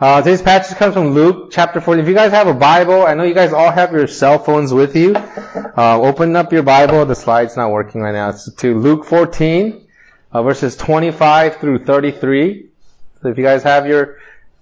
[0.00, 2.02] Uh, today's passage comes from Luke chapter 14.
[2.02, 4.72] If you guys have a Bible, I know you guys all have your cell phones
[4.72, 5.14] with you.
[5.14, 7.04] Uh, open up your Bible.
[7.04, 8.30] The slide's not working right now.
[8.30, 9.86] It's to Luke 14,
[10.32, 12.70] uh, verses 25 through 33.
[13.20, 14.16] So if you guys have your,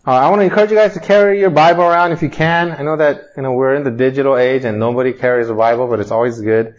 [0.04, 2.72] uh, I want to encourage you guys to carry your Bible around if you can.
[2.72, 5.86] I know that, you know, we're in the digital age and nobody carries a Bible,
[5.86, 6.74] but it's always good.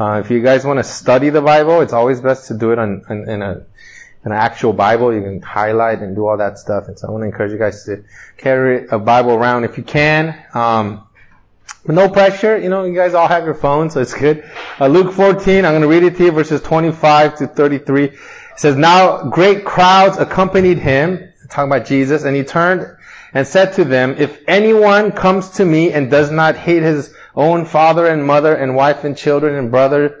[0.00, 2.80] Uh, if you guys want to study the Bible, it's always best to do it
[2.80, 3.66] on, in, in a
[4.24, 5.14] an actual Bible.
[5.14, 6.88] You can highlight and do all that stuff.
[6.88, 8.04] And so I want to encourage you guys to
[8.36, 10.36] carry a Bible around if you can.
[10.54, 11.06] Um,
[11.84, 12.58] but no pressure.
[12.58, 14.44] You know, you guys all have your phones, so it's good.
[14.78, 18.04] Uh, Luke 14, I'm going to read it to you, verses 25 to 33.
[18.04, 18.18] It
[18.56, 22.86] says, Now great crowds accompanied him, talking about Jesus, and he turned
[23.32, 27.64] and said to them, If anyone comes to me and does not hate his own
[27.64, 30.20] father and mother and wife and children and brother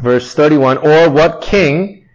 [0.00, 2.08] verse 31, or what king,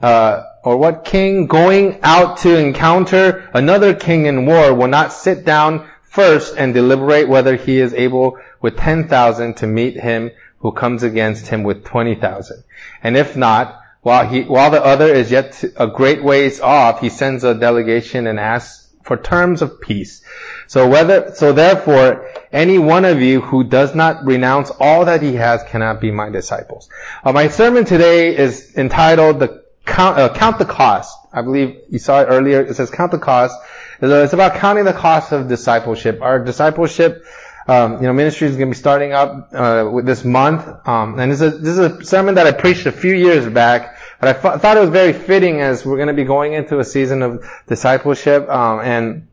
[0.00, 5.44] uh, or what king going out to encounter another king in war will not sit
[5.44, 11.02] down first and deliberate whether he is able with 10,000 to meet him who comes
[11.02, 12.64] against him with 20,000.
[13.02, 17.08] And if not, while he, while the other is yet a great ways off, he
[17.08, 20.22] sends a delegation and asks for terms of peace.
[20.68, 25.34] So whether, so therefore, any one of you who does not renounce all that he
[25.34, 26.90] has cannot be my disciples.
[27.24, 31.18] Uh, my sermon today is entitled the count, uh, count the cost.
[31.32, 32.60] I believe you saw it earlier.
[32.60, 33.56] It says count the cost.
[34.00, 36.20] It's about counting the cost of discipleship.
[36.20, 37.24] Our discipleship,
[37.66, 41.32] um, you know, ministry is going to be starting up uh, this month, um, and
[41.32, 43.97] this is, a, this is a sermon that I preached a few years back.
[44.20, 46.78] But I f- thought it was very fitting as we're going to be going into
[46.78, 49.28] a season of discipleship, um, and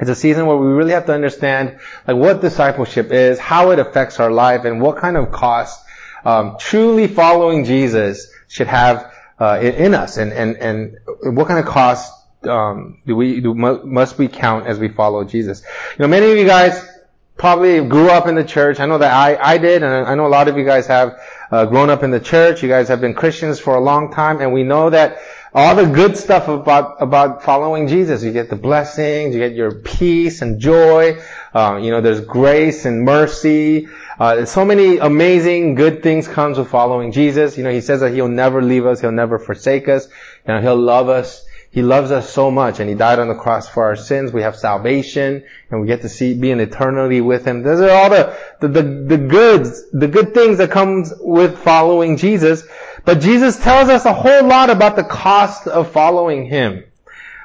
[0.00, 3.78] it's a season where we really have to understand like what discipleship is, how it
[3.78, 5.80] affects our life, and what kind of cost
[6.24, 10.96] um, truly following Jesus should have uh, in, us, and and and
[11.36, 12.12] what kind of cost
[12.44, 15.62] um, do we do must we count as we follow Jesus?
[15.98, 16.84] You know, many of you guys
[17.36, 18.80] probably grew up in the church.
[18.80, 21.20] I know that I, I did, and I know a lot of you guys have
[21.50, 22.62] uh, grown up in the church.
[22.62, 25.18] You guys have been Christians for a long time, and we know that
[25.54, 28.22] all the good stuff about about following Jesus.
[28.22, 31.18] You get the blessings, you get your peace and joy.
[31.54, 33.88] Uh, you know, there's grace and mercy.
[34.18, 37.56] Uh, so many amazing good things comes with following Jesus.
[37.56, 40.08] You know, He says that He'll never leave us, He'll never forsake us.
[40.46, 43.34] You know, He'll love us he loves us so much and He died on the
[43.34, 44.32] cross for our sins.
[44.32, 47.62] We have salvation and we get to see, be in eternity with Him.
[47.62, 52.16] Those are all the, the, the, the goods, the good things that comes with following
[52.16, 52.66] Jesus.
[53.04, 56.82] But Jesus tells us a whole lot about the cost of following Him.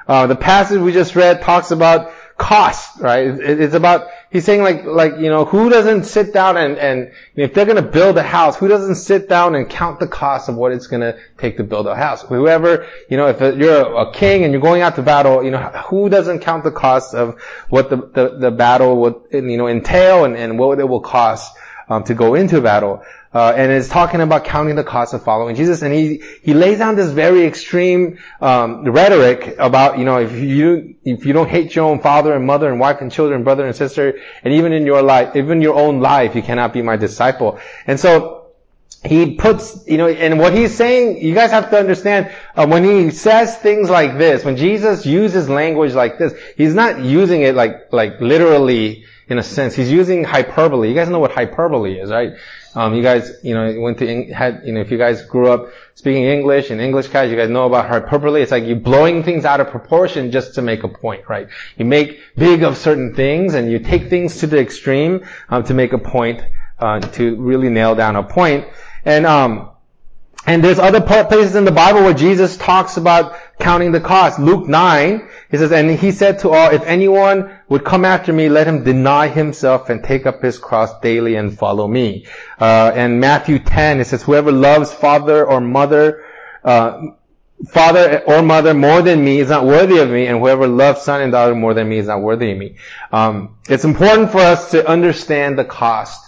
[0.08, 3.28] Uh, the passage we just read talks about cost, right?
[3.28, 7.54] It's about, he's saying like, like, you know, who doesn't sit down and, and if
[7.54, 10.72] they're gonna build a house, who doesn't sit down and count the cost of what
[10.72, 12.22] it's gonna take to build a house?
[12.22, 15.60] Whoever, you know, if you're a king and you're going out to battle, you know,
[15.88, 20.24] who doesn't count the cost of what the, the, the battle would, you know, entail
[20.24, 21.56] and, and what it will cost,
[21.88, 23.04] um, to go into battle?
[23.34, 25.82] Uh, and is talking about counting the cost of following Jesus.
[25.82, 30.96] And he he lays down this very extreme um, rhetoric about you know if you
[31.04, 33.74] if you don't hate your own father and mother and wife and children, brother and
[33.74, 37.58] sister, and even in your life, even your own life, you cannot be my disciple.
[37.86, 38.38] And so.
[39.04, 42.84] He puts, you know, and what he's saying, you guys have to understand, uh, when
[42.84, 47.56] he says things like this, when Jesus uses language like this, he's not using it
[47.56, 49.74] like, like literally in a sense.
[49.74, 50.88] He's using hyperbole.
[50.88, 52.34] You guys know what hyperbole is, right?
[52.74, 55.72] Um, you guys, you know, went to, had, you know, if you guys grew up
[55.94, 58.42] speaking English in English class, you guys know about hyperbole.
[58.42, 61.48] It's like you're blowing things out of proportion just to make a point, right?
[61.76, 65.74] You make big of certain things and you take things to the extreme, um, to
[65.74, 66.42] make a point,
[66.78, 68.68] uh, to really nail down a point.
[69.04, 69.70] And, um,
[70.44, 74.40] and there's other places in the Bible where Jesus talks about counting the cost.
[74.40, 78.50] Luke 9, he says, and he said to all, if anyone would come after me,
[78.50, 82.26] let him deny himself and take up his cross daily and follow me.
[82.60, 86.22] Uh, and Matthew 10, it says, whoever loves father or mother,
[86.62, 87.00] uh,
[87.70, 91.22] father or mother more than me is not worthy of me, and whoever loves son
[91.22, 92.76] and daughter more than me is not worthy of me.
[93.10, 96.22] Um, it's important for us to understand the cost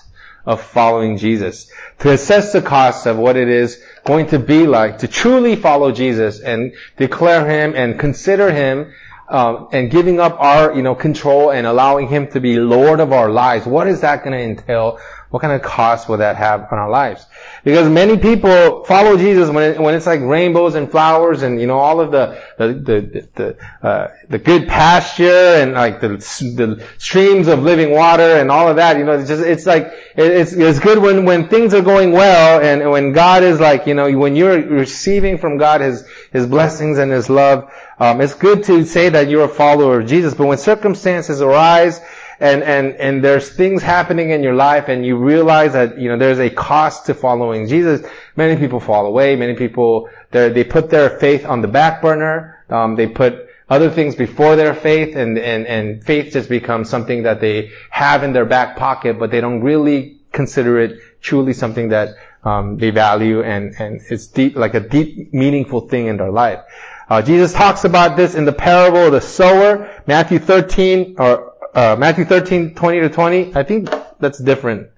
[0.46, 5.00] of following Jesus, to assess the cost of what it is going to be like
[5.00, 8.94] to truly follow Jesus and declare Him and consider Him
[9.28, 13.12] um, and giving up our, you know, control and allowing Him to be Lord of
[13.12, 14.98] our lives, what is that going to entail?
[15.34, 17.26] What kind of cost will that have on our lives?
[17.64, 21.66] Because many people follow Jesus when it, when it's like rainbows and flowers and you
[21.66, 26.86] know all of the the the the, uh, the good pasture and like the the
[26.98, 28.96] streams of living water and all of that.
[28.96, 32.60] You know, it's just it's like it's it's good when when things are going well
[32.60, 36.98] and when God is like you know when you're receiving from God His His blessings
[36.98, 37.72] and His love.
[37.98, 42.00] Um, it's good to say that you're a follower of Jesus, but when circumstances arise
[42.40, 46.18] and, and, and there's things happening in your life and you realize that, you know,
[46.18, 49.36] there's a cost to following Jesus, many people fall away.
[49.36, 52.64] Many people, they put their faith on the back burner.
[52.68, 57.22] Um, they put other things before their faith and, and, and faith just becomes something
[57.22, 61.88] that they have in their back pocket, but they don't really consider it truly something
[61.88, 66.30] that um, they value and, and it's deep, like a deep, meaningful thing in their
[66.30, 66.60] life.
[67.08, 71.96] Uh, Jesus talks about this in the parable of the sower, Matthew 13, or uh,
[71.98, 73.54] Matthew 13, 20 to 20.
[73.54, 74.90] I think that's different.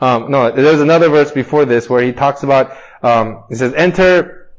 [0.00, 4.50] Um, no, there's another verse before this where he talks about, um, he says, enter,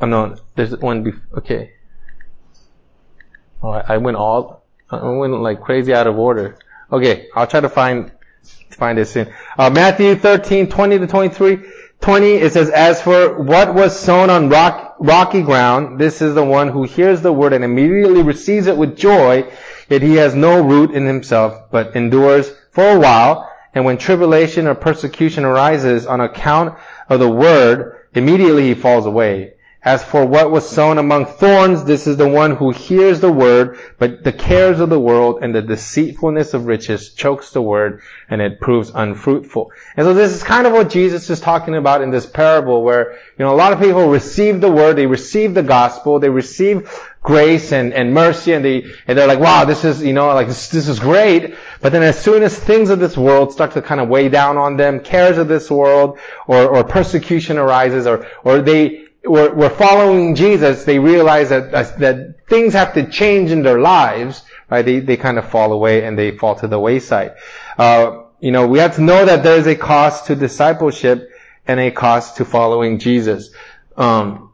[0.00, 1.72] oh no, there's one, before, okay.
[3.62, 6.58] Oh, I, I went all, I went like crazy out of order.
[6.92, 8.12] Okay, I'll try to find,
[8.70, 9.32] find this soon.
[9.58, 11.58] Uh, Matthew 13, 20 to 23.
[12.00, 16.44] 20, it says, As for what was sown on rock, rocky ground, this is the
[16.44, 19.50] one who hears the word and immediately receives it with joy,
[19.88, 24.66] Yet he has no root in himself, but endures for a while, and when tribulation
[24.66, 26.74] or persecution arises on account
[27.08, 29.54] of the word, immediately he falls away.
[29.84, 33.78] As for what was sown among thorns, this is the one who hears the word,
[33.98, 38.00] but the cares of the world and the deceitfulness of riches chokes the word,
[38.30, 39.72] and it proves unfruitful.
[39.96, 43.12] And so this is kind of what Jesus is talking about in this parable, where,
[43.38, 46.90] you know, a lot of people receive the word, they receive the gospel, they receive
[47.22, 50.46] grace and, and mercy, and they, and they're like, wow, this is, you know, like,
[50.46, 51.56] this, this is great.
[51.82, 54.56] But then as soon as things of this world start to kind of weigh down
[54.56, 59.70] on them, cares of this world, or, or persecution arises, or, or they, were, were
[59.70, 64.84] following Jesus, they realize that, that things have to change in their lives, right?
[64.84, 67.34] They, they kind of fall away and they fall to the wayside.
[67.78, 71.30] Uh, you know, we have to know that there is a cost to discipleship
[71.66, 73.50] and a cost to following Jesus.
[73.96, 74.52] Um,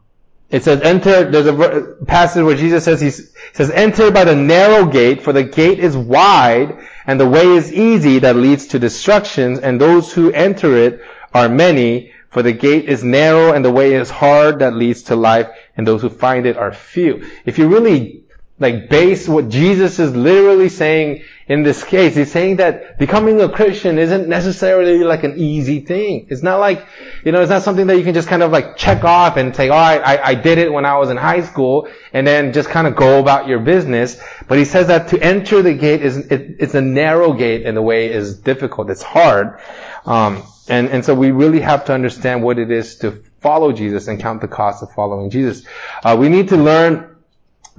[0.49, 4.85] it says, enter, there's a passage where Jesus says, he says, enter by the narrow
[4.85, 6.77] gate, for the gate is wide,
[7.07, 11.01] and the way is easy that leads to destruction, and those who enter it
[11.33, 15.15] are many, for the gate is narrow and the way is hard that leads to
[15.15, 17.29] life, and those who find it are few.
[17.45, 18.23] If you really
[18.61, 23.49] like base what Jesus is literally saying in this case, he's saying that becoming a
[23.49, 26.27] Christian isn't necessarily like an easy thing.
[26.29, 26.85] It's not like,
[27.25, 29.53] you know, it's not something that you can just kind of like check off and
[29.53, 32.69] say, alright, I, I did it when I was in high school, and then just
[32.69, 34.17] kind of go about your business.
[34.47, 37.75] But he says that to enter the gate is, it, it's a narrow gate and
[37.75, 38.89] the way is difficult.
[38.89, 39.59] It's hard.
[40.05, 44.07] Um, and, and so we really have to understand what it is to follow Jesus
[44.07, 45.65] and count the cost of following Jesus.
[46.01, 47.10] Uh, we need to learn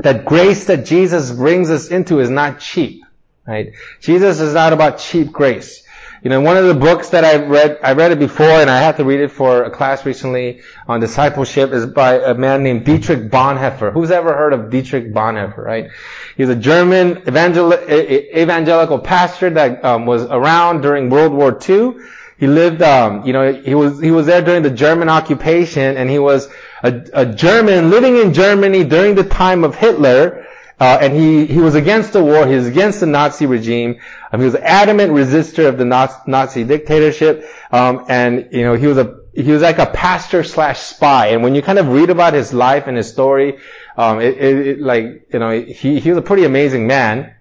[0.02, 3.04] that grace that Jesus brings us into is not cheap,
[3.46, 3.72] right?
[4.00, 5.82] Jesus is not about cheap grace.
[6.22, 8.78] You know, one of the books that I've read, I read it before and I
[8.78, 12.84] had to read it for a class recently on discipleship is by a man named
[12.84, 13.92] Dietrich Bonhoeffer.
[13.92, 15.90] Who's ever heard of Dietrich Bonhoeffer, right?
[16.36, 21.94] He's a German evangel- evangelical pastor that um, was around during World War II
[22.42, 26.10] he lived, um, you know, he was he was there during the German occupation, and
[26.10, 26.48] he was
[26.82, 30.46] a, a German living in Germany during the time of Hitler.
[30.80, 32.44] Uh, and he, he was against the war.
[32.44, 34.00] He was against the Nazi regime.
[34.32, 37.48] Um, he was an adamant resistor of the Nazi dictatorship.
[37.70, 41.28] Um, and you know he was a he was like a pastor slash spy.
[41.28, 43.58] And when you kind of read about his life and his story,
[43.96, 47.34] um, it, it, it, like you know he he was a pretty amazing man.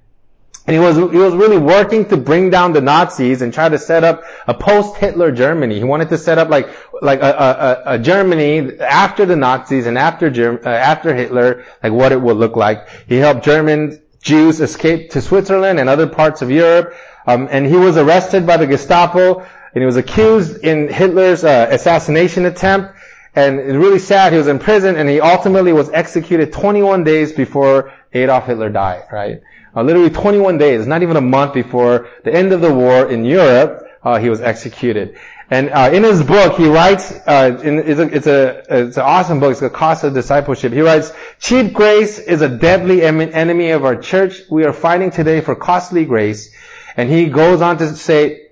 [0.72, 3.78] And he was, he was really working to bring down the Nazis and try to
[3.78, 5.78] set up a post-Hitler Germany.
[5.78, 6.70] He wanted to set up like,
[7.02, 11.92] like a, a, a Germany after the Nazis and after, Germ, uh, after Hitler, like
[11.92, 12.88] what it would look like.
[13.06, 16.96] He helped German Jews escape to Switzerland and other parts of Europe.
[17.28, 21.68] Um, and he was arrested by the Gestapo and he was accused in Hitler's uh,
[21.70, 22.94] assassination attempt.
[23.36, 24.32] And it's really sad.
[24.32, 29.04] He was in prison and he ultimately was executed 21 days before Adolf Hitler died,
[29.12, 29.42] right?
[29.76, 33.24] Uh, literally 21 days, not even a month before the end of the war in
[33.24, 35.18] Europe, uh, he was executed.
[35.50, 39.04] And uh, in his book, he writes, uh, in, it's, a, it's, a, it's an
[39.04, 40.72] awesome book, it's the Cost of Discipleship.
[40.72, 44.42] He writes, cheap grace is a deadly enemy of our church.
[44.50, 46.54] We are fighting today for costly grace.
[46.96, 48.48] And he goes on to say,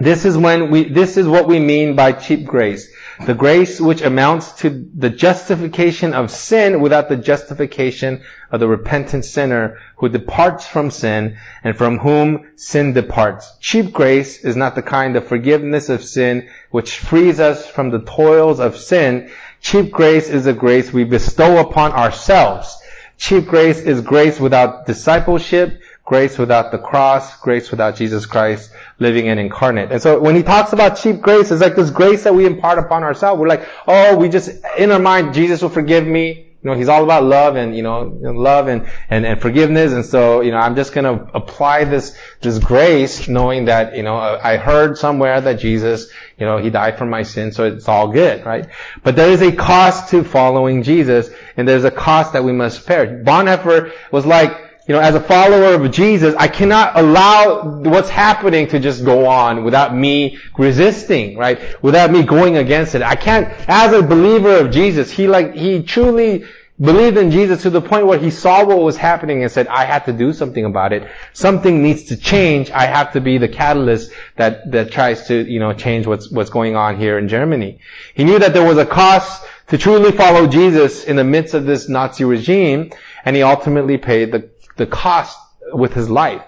[0.00, 2.90] this is when we, this is what we mean by cheap grace.
[3.26, 9.24] The grace which amounts to the justification of sin without the justification of the repentant
[9.24, 13.52] sinner who departs from sin and from whom sin departs.
[13.60, 18.00] Cheap grace is not the kind of forgiveness of sin which frees us from the
[18.00, 19.30] toils of sin.
[19.60, 22.76] Cheap grace is a grace we bestow upon ourselves.
[23.18, 29.28] Cheap grace is grace without discipleship, grace without the cross, grace without Jesus Christ living
[29.28, 29.92] and incarnate.
[29.92, 32.78] And so when he talks about cheap grace, it's like this grace that we impart
[32.78, 33.40] upon ourselves.
[33.40, 36.48] We're like, oh, we just, in our mind, Jesus will forgive me.
[36.62, 39.92] You know, he's all about love and, you know, love and, and, and forgiveness.
[39.92, 44.04] And so, you know, I'm just going to apply this, this grace knowing that, you
[44.04, 47.64] know, uh, I heard somewhere that Jesus, you know, he died for my sins, so
[47.64, 48.68] it's all good, right?
[49.02, 52.86] But there is a cost to following Jesus and there's a cost that we must
[52.86, 53.24] bear.
[53.24, 58.66] Bonhoeffer was like, you know, as a follower of Jesus, I cannot allow what's happening
[58.68, 61.82] to just go on without me resisting, right?
[61.82, 63.02] Without me going against it.
[63.02, 66.44] I can't, as a believer of Jesus, he like, he truly
[66.80, 69.84] believed in Jesus to the point where he saw what was happening and said, I
[69.84, 71.08] have to do something about it.
[71.32, 72.70] Something needs to change.
[72.72, 76.50] I have to be the catalyst that, that tries to, you know, change what's, what's
[76.50, 77.78] going on here in Germany.
[78.14, 81.66] He knew that there was a cost to truly follow Jesus in the midst of
[81.66, 82.90] this Nazi regime,
[83.24, 85.38] and he ultimately paid the the cost
[85.72, 86.42] with his life.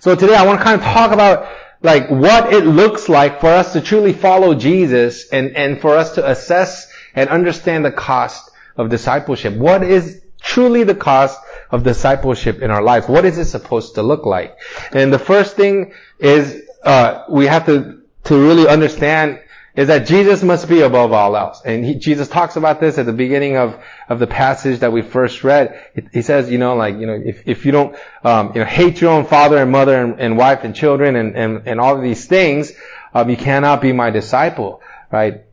[0.00, 1.48] So today I want to kind of talk about
[1.82, 6.14] like what it looks like for us to truly follow Jesus and, and for us
[6.14, 9.54] to assess and understand the cost of discipleship.
[9.54, 11.38] What is truly the cost
[11.70, 13.08] of discipleship in our lives?
[13.08, 14.56] What is it supposed to look like?
[14.92, 19.40] And the first thing is uh, we have to to really understand
[19.78, 21.62] is that Jesus must be above all else.
[21.64, 25.02] And he, Jesus talks about this at the beginning of, of the passage that we
[25.02, 25.80] first read.
[25.94, 28.66] He, he says, you know, like, you know, if, if you don't, um, you know,
[28.66, 31.94] hate your own father and mother and, and wife and children and, and, and all
[31.94, 32.72] of these things,
[33.14, 34.82] um, you cannot be my disciple,
[35.12, 35.44] right?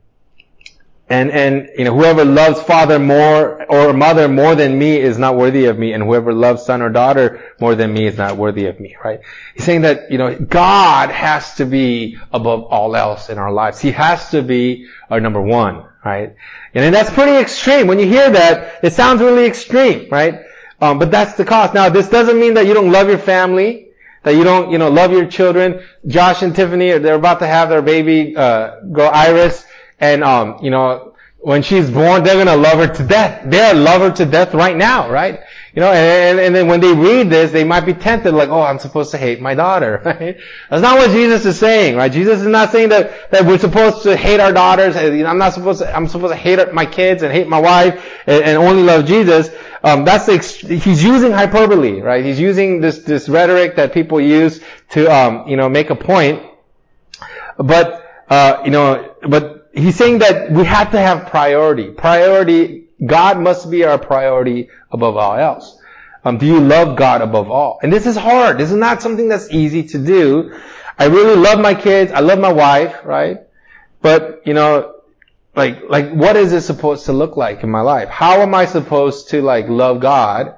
[1.07, 5.35] And, and, you know, whoever loves father more or mother more than me is not
[5.35, 8.65] worthy of me, and whoever loves son or daughter more than me is not worthy
[8.65, 9.19] of me, right?
[9.53, 13.79] He's saying that, you know, God has to be above all else in our lives.
[13.79, 16.35] He has to be our number one, right?
[16.73, 17.85] And that's pretty extreme.
[17.85, 20.41] When you hear that, it sounds really extreme, right?
[20.81, 21.75] Um, but that's the cost.
[21.75, 23.89] Now, this doesn't mean that you don't love your family,
[24.23, 25.83] that you don't, you know, love your children.
[26.07, 29.63] Josh and Tiffany, they're about to have their baby, uh, girl Iris.
[29.99, 33.43] And, um, you know, when she's born, they're gonna love her to death.
[33.45, 35.41] They're love her to death right now, right?
[35.75, 38.63] You know, and, and then when they read this, they might be tempted like, oh,
[38.63, 40.37] I'm supposed to hate my daughter, right?
[40.71, 42.11] That's not what Jesus is saying, right?
[42.11, 44.95] Jesus is not saying that, that we're supposed to hate our daughters.
[44.95, 48.43] I'm not supposed to, I'm supposed to hate my kids and hate my wife and,
[48.43, 49.49] and only love Jesus.
[49.83, 50.37] Um, that's the,
[50.77, 52.25] he's using hyperbole, right?
[52.25, 54.61] He's using this, this rhetoric that people use
[54.91, 56.41] to, um, you know, make a point.
[57.57, 61.91] But, uh, you know, but he's saying that we have to have priority.
[61.91, 65.77] Priority, God must be our priority above all else.
[66.23, 67.79] Um, do you love God above all?
[67.83, 68.57] And this is hard.
[68.57, 70.57] This is not something that's easy to do.
[70.97, 72.11] I really love my kids.
[72.11, 73.41] I love my wife, right?
[74.01, 74.95] But, you know,
[75.55, 78.09] like, like, what is it supposed to look like in my life?
[78.09, 80.55] How am I supposed to, like, love God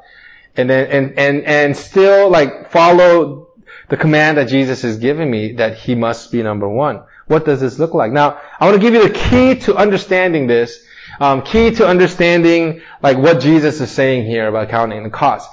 [0.56, 3.50] and then, and, and, and still, like, follow
[3.90, 7.04] the command that Jesus has given me that He must be number one?
[7.28, 8.12] What does this look like?
[8.12, 10.84] Now, I want to give you the key to understanding this,
[11.20, 15.50] um, key to understanding like what Jesus is saying here about counting the cost.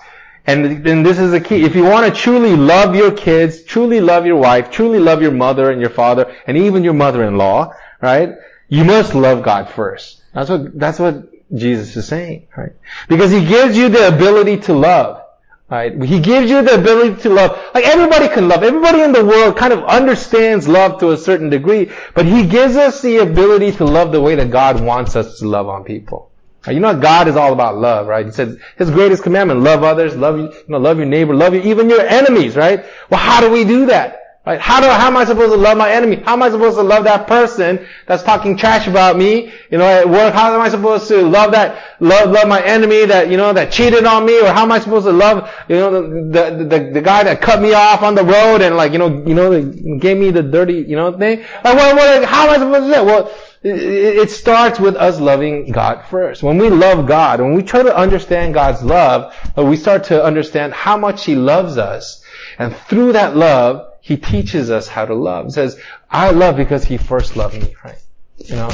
[0.46, 1.64] And, then this is the key.
[1.64, 5.32] If you want to truly love your kids, truly love your wife, truly love your
[5.32, 8.34] mother and your father, and even your mother-in-law, right?
[8.68, 10.22] You must love God first.
[10.34, 12.72] That's what, that's what Jesus is saying, right?
[13.08, 15.23] Because He gives you the ability to love.
[15.70, 16.00] Right?
[16.02, 17.58] He gives you the ability to love.
[17.74, 18.62] Like everybody can love.
[18.62, 22.76] Everybody in the world kind of understands love to a certain degree, but He gives
[22.76, 26.30] us the ability to love the way that God wants us to love on people.
[26.68, 28.24] You know, God is all about love, right?
[28.24, 31.54] He says His greatest commandment, love others, love you, you know, love your neighbor, love
[31.54, 32.84] you, even your enemies, right?
[33.10, 34.20] Well, how do we do that?
[34.46, 34.60] Right?
[34.60, 36.16] How do, how am I supposed to love my enemy?
[36.16, 39.50] How am I supposed to love that person that's talking trash about me?
[39.70, 43.04] You know, at work, how am I supposed to love that, love, love my enemy
[43.06, 44.40] that, you know, that cheated on me?
[44.40, 47.40] Or how am I supposed to love, you know, the, the, the, the guy that
[47.40, 49.62] cut me off on the road and like, you know, you know,
[49.98, 51.40] gave me the dirty, you know, thing?
[51.62, 53.06] Like, what, what, how am I supposed to do that?
[53.06, 53.34] Well,
[53.66, 56.42] it starts with us loving God first.
[56.42, 60.22] When we love God, when we try to understand God's love, uh, we start to
[60.22, 62.22] understand how much He loves us.
[62.58, 65.46] And through that love, he teaches us how to love.
[65.46, 67.96] He says, I love because He first loved me, right?
[68.36, 68.70] You know?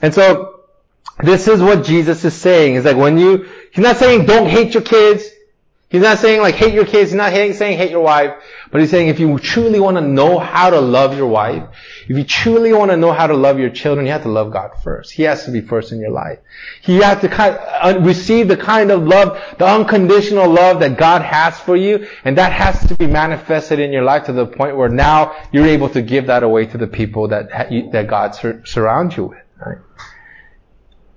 [0.00, 0.59] And so,
[1.22, 2.76] this is what Jesus is saying.
[2.76, 5.24] Is like when you, He's not saying don't hate your kids.
[5.90, 7.10] He's not saying like hate your kids.
[7.10, 8.40] He's not saying hate your wife.
[8.70, 11.64] But he's saying if you truly want to know how to love your wife,
[12.08, 14.52] if you truly want to know how to love your children, you have to love
[14.52, 15.10] God first.
[15.10, 16.38] He has to be first in your life.
[16.84, 20.96] You have to kind of uh, receive the kind of love, the unconditional love that
[20.96, 24.46] God has for you, and that has to be manifested in your life to the
[24.46, 27.48] point where now you're able to give that away to the people that
[27.90, 29.38] that God sur- surrounds you with.
[29.58, 29.78] Right?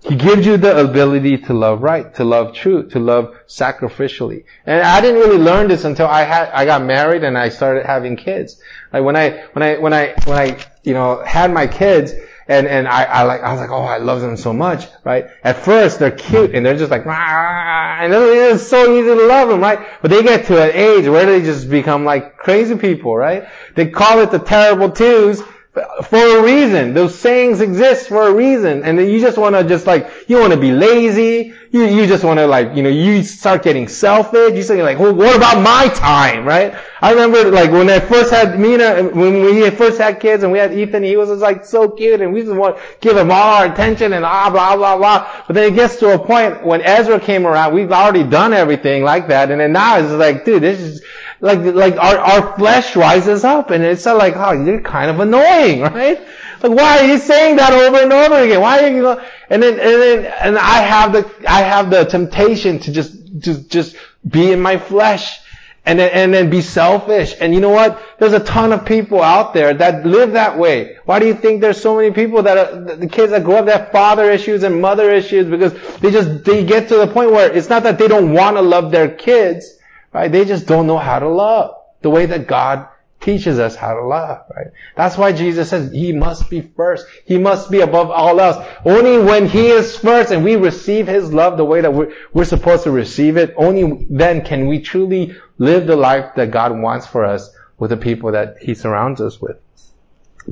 [0.06, 4.44] He gives you the ability to love right, to love true, to love sacrificially.
[4.66, 7.86] And I didn't really learn this until I had, I got married and I started
[7.86, 8.60] having kids.
[8.92, 12.14] Like when I, when I, when I, when I, you know, had my kids
[12.50, 15.28] and, and I, I like, I was like, oh, I love them so much, right?
[15.42, 19.48] At first they're cute and they're just like, ah, and it's so easy to love
[19.48, 19.80] them, right?
[20.02, 23.48] But they get to an age where they just become like crazy people, right?
[23.76, 25.42] They call it the terrible twos
[25.74, 26.94] for a reason.
[26.94, 28.84] Those sayings exist for a reason.
[28.84, 31.54] And then you just want to just like, you want to be lazy.
[31.72, 34.54] You, you just want to like, you know, you start getting selfish.
[34.54, 36.76] You say like, well, what about my time, right?
[37.02, 40.52] I remember like when I first had Mina, uh, when we first had kids and
[40.52, 43.18] we had Ethan, he was just like so cute and we just want to give
[43.18, 45.44] him all our attention and blah, blah, blah, blah.
[45.48, 49.04] But then it gets to a point when Ezra came around, we've already done everything
[49.04, 49.50] like that.
[49.50, 51.04] And then now it's like, dude, this is,
[51.44, 55.82] like, like our, our flesh rises up and it's like, oh, you're kind of annoying,
[55.94, 56.26] right?
[56.62, 58.62] Like, why are you saying that over and over again?
[58.62, 59.10] Why are you,
[59.50, 63.70] and then, and then, and I have the, I have the temptation to just, just,
[63.70, 65.42] just be in my flesh
[65.86, 67.36] and then, and then be selfish.
[67.42, 68.02] And you know what?
[68.20, 70.96] There's a ton of people out there that live that way.
[71.04, 73.66] Why do you think there's so many people that are, the kids that grow up
[73.66, 77.32] that have father issues and mother issues because they just, they get to the point
[77.32, 79.78] where it's not that they don't want to love their kids,
[80.14, 80.32] Right?
[80.32, 82.88] They just don't know how to love the way that God
[83.24, 84.68] teaches us how to love, right?
[84.96, 87.08] That's why Jesus says He must be first.
[87.26, 88.64] He must be above all else.
[88.86, 92.44] Only when He is first and we receive His love the way that we're, we're
[92.44, 97.08] supposed to receive it, only then can we truly live the life that God wants
[97.08, 99.58] for us with the people that He surrounds us with.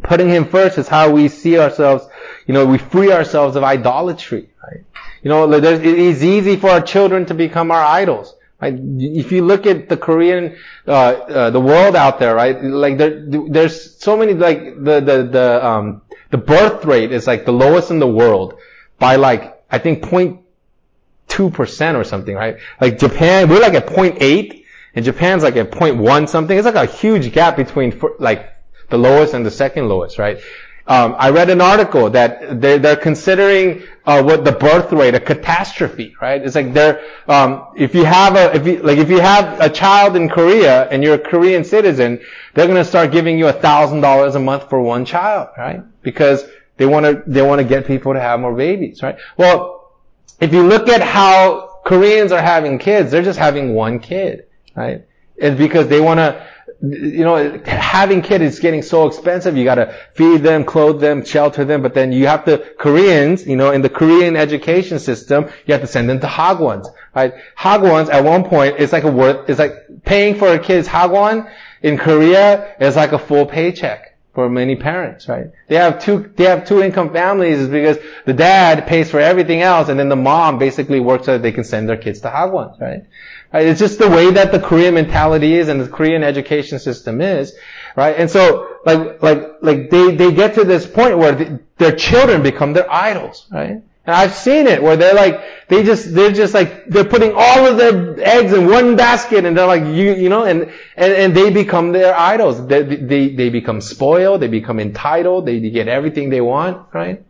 [0.02, 2.08] Putting Him first is how we see ourselves,
[2.48, 4.86] you know, we free ourselves of idolatry, right?
[5.22, 8.34] You know, it's easy for our children to become our idols.
[8.62, 8.76] Right?
[8.78, 10.56] If you look at the Korean,
[10.88, 12.62] uh, uh, the world out there, right?
[12.64, 17.46] Like there, there's so many, like the, the, the, um, the birth rate is like
[17.46, 18.60] the lowest in the world
[19.00, 22.58] by like, I think 0.2% or something, right?
[22.80, 26.56] Like Japan, we're like at 0.8 and Japan's like at 0.1 something.
[26.56, 28.54] It's like a huge gap between like
[28.90, 30.40] the lowest and the second lowest, right?
[30.88, 35.20] Um, I read an article that they're, they're considering uh, what the birth rate a
[35.20, 36.42] catastrophe, right?
[36.42, 39.70] It's like they're um, if you have a if you like if you have a
[39.70, 42.20] child in Korea and you're a Korean citizen,
[42.54, 45.84] they're going to start giving you a thousand dollars a month for one child, right?
[46.02, 46.46] Because
[46.78, 49.18] they want to they want to get people to have more babies, right?
[49.38, 49.92] Well,
[50.40, 55.06] if you look at how Koreans are having kids, they're just having one kid, right?
[55.36, 56.48] It's because they want to
[56.82, 59.56] you know, having kids is getting so expensive.
[59.56, 63.56] You gotta feed them, clothe them, shelter them, but then you have to, Koreans, you
[63.56, 67.34] know, in the Korean education system, you have to send them to hagwons, right?
[67.58, 69.74] Hagwons at one point, it's like a worth, it's like
[70.06, 71.52] paying for a kid's hagwon
[71.84, 75.48] in Korea is like a full paycheck for many parents, right?
[75.68, 79.90] They have two, they have two income families because the dad pays for everything else
[79.90, 82.80] and then the mom basically works so that they can send their kids to hagwons,
[82.80, 83.06] right?
[83.54, 83.68] Right?
[83.68, 87.54] It's just the way that the Korean mentality is and the Korean education system is,
[87.98, 88.16] right?
[88.18, 92.44] And so, like, like, like they, they get to this point where the, their children
[92.44, 93.82] become their idols, right?
[94.04, 97.68] And I've seen it where they're like, they just, they're just like, they're putting all
[97.68, 101.36] of their eggs in one basket and they're like, you, you know, and, and, and
[101.36, 102.66] they become their idols.
[102.66, 107.24] They, they, they become spoiled, they become entitled, they get everything they want, right?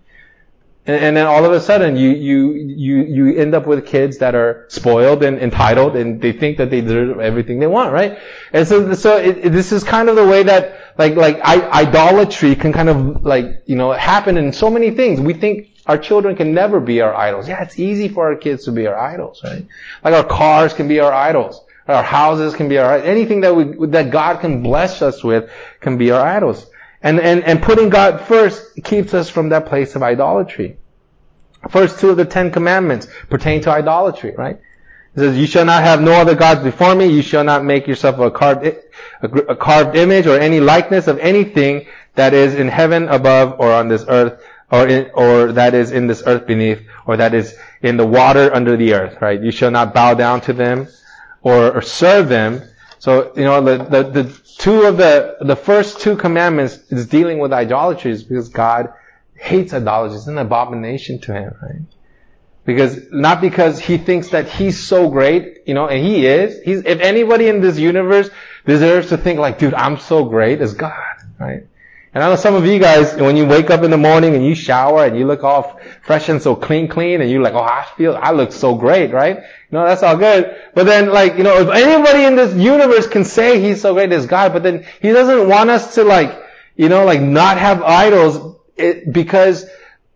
[0.91, 4.17] And, and, then all of a sudden you, you, you, you end up with kids
[4.17, 8.19] that are spoiled and entitled and they think that they deserve everything they want, right?
[8.51, 11.83] And so, so it, it, this is kind of the way that, like, like, I,
[11.83, 15.21] idolatry can kind of, like, you know, happen in so many things.
[15.21, 17.47] We think our children can never be our idols.
[17.47, 19.65] Yeah, it's easy for our kids to be our idols, right?
[20.03, 21.63] Like our cars can be our idols.
[21.87, 25.49] Our houses can be our, anything that we, that God can bless us with
[25.79, 26.67] can be our idols.
[27.01, 30.77] And, and, and putting God first keeps us from that place of idolatry.
[31.69, 34.59] First two of the Ten Commandments pertain to idolatry, right?
[35.15, 37.05] It says, you shall not have no other gods before me.
[37.07, 38.65] You shall not make yourself a carved,
[39.21, 43.89] a carved image or any likeness of anything that is in heaven above or on
[43.89, 47.97] this earth or in, or that is in this earth beneath or that is in
[47.97, 49.41] the water under the earth, right?
[49.41, 50.87] You shall not bow down to them
[51.41, 52.61] or, or serve them.
[52.99, 57.39] So, you know, the, the, the two of the, the first two commandments is dealing
[57.39, 58.93] with idolatry because God
[59.41, 60.17] hates idolatry.
[60.17, 61.81] It's an abomination to him, right?
[62.63, 66.61] Because, not because he thinks that he's so great, you know, and he is.
[66.63, 68.29] He's, if anybody in this universe
[68.65, 70.93] deserves to think like, dude, I'm so great, it's God,
[71.39, 71.65] right?
[72.13, 74.45] And I know some of you guys, when you wake up in the morning and
[74.45, 77.63] you shower and you look all fresh and so clean, clean, and you're like, oh,
[77.63, 79.39] I feel, I look so great, right?
[79.71, 80.55] No, that's all good.
[80.75, 84.11] But then, like, you know, if anybody in this universe can say he's so great
[84.11, 86.37] as God, but then he doesn't want us to like,
[86.75, 89.65] you know, like not have idols it, because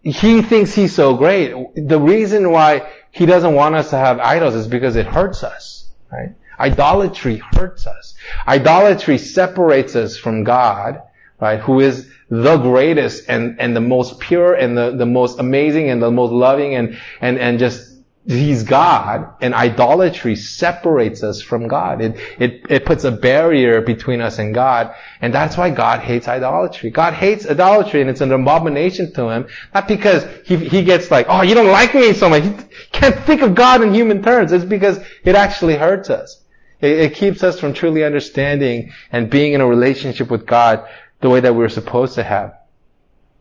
[0.02, 1.54] he thinks he's so great.
[1.76, 5.90] The reason why he doesn't want us to have idols is because it hurts us,
[6.12, 6.36] right?
[6.60, 8.16] Idolatry hurts us.
[8.48, 11.02] Idolatry separates us from God,
[11.40, 11.60] right?
[11.60, 16.02] Who is the greatest and, and the most pure and the, the most amazing and
[16.02, 17.95] the most loving and, and, and just
[18.28, 22.02] He's God, and idolatry separates us from God.
[22.02, 26.28] It, it, it puts a barrier between us and God, and that's why God hates
[26.28, 26.90] idolatry.
[26.90, 31.28] God hates idolatry, and it's an abomination to Him, not because He, he gets like,
[31.30, 32.44] oh, you don't like me so much.
[32.44, 32.54] He
[32.92, 34.52] can't think of God in human terms.
[34.52, 36.42] It's because it actually hurts us.
[36.82, 40.88] It, it keeps us from truly understanding and being in a relationship with God
[41.22, 42.56] the way that we're supposed to have.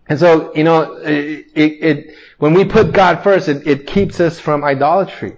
[0.07, 4.39] And so, you know, it, it, when we put God first, it, it keeps us
[4.39, 5.35] from idolatry.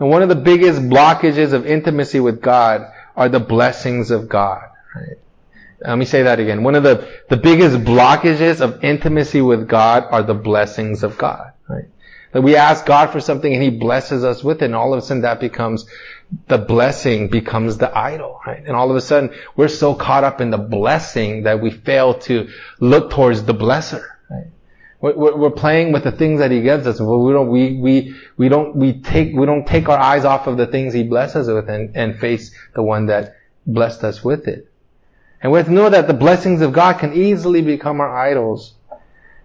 [0.00, 4.68] And one of the biggest blockages of intimacy with God are the blessings of God.
[4.96, 5.16] Right?
[5.80, 6.64] Let me say that again.
[6.64, 11.52] One of the, the biggest blockages of intimacy with God are the blessings of God.
[12.32, 14.98] That we ask God for something and He blesses us with it, and all of
[14.98, 15.86] a sudden that becomes
[16.48, 18.64] the blessing becomes the idol, right?
[18.66, 22.14] And all of a sudden, we're so caught up in the blessing that we fail
[22.20, 22.48] to
[22.80, 24.04] look towards the blesser?
[25.02, 27.00] We're playing with the things that He gives us.
[27.00, 30.58] We don't, we, we, we don't, we take, we don't take our eyes off of
[30.58, 33.36] the things He blesses us with and, and face the one that
[33.66, 34.70] blessed us with it.
[35.40, 38.74] And we have to know that the blessings of God can easily become our idols.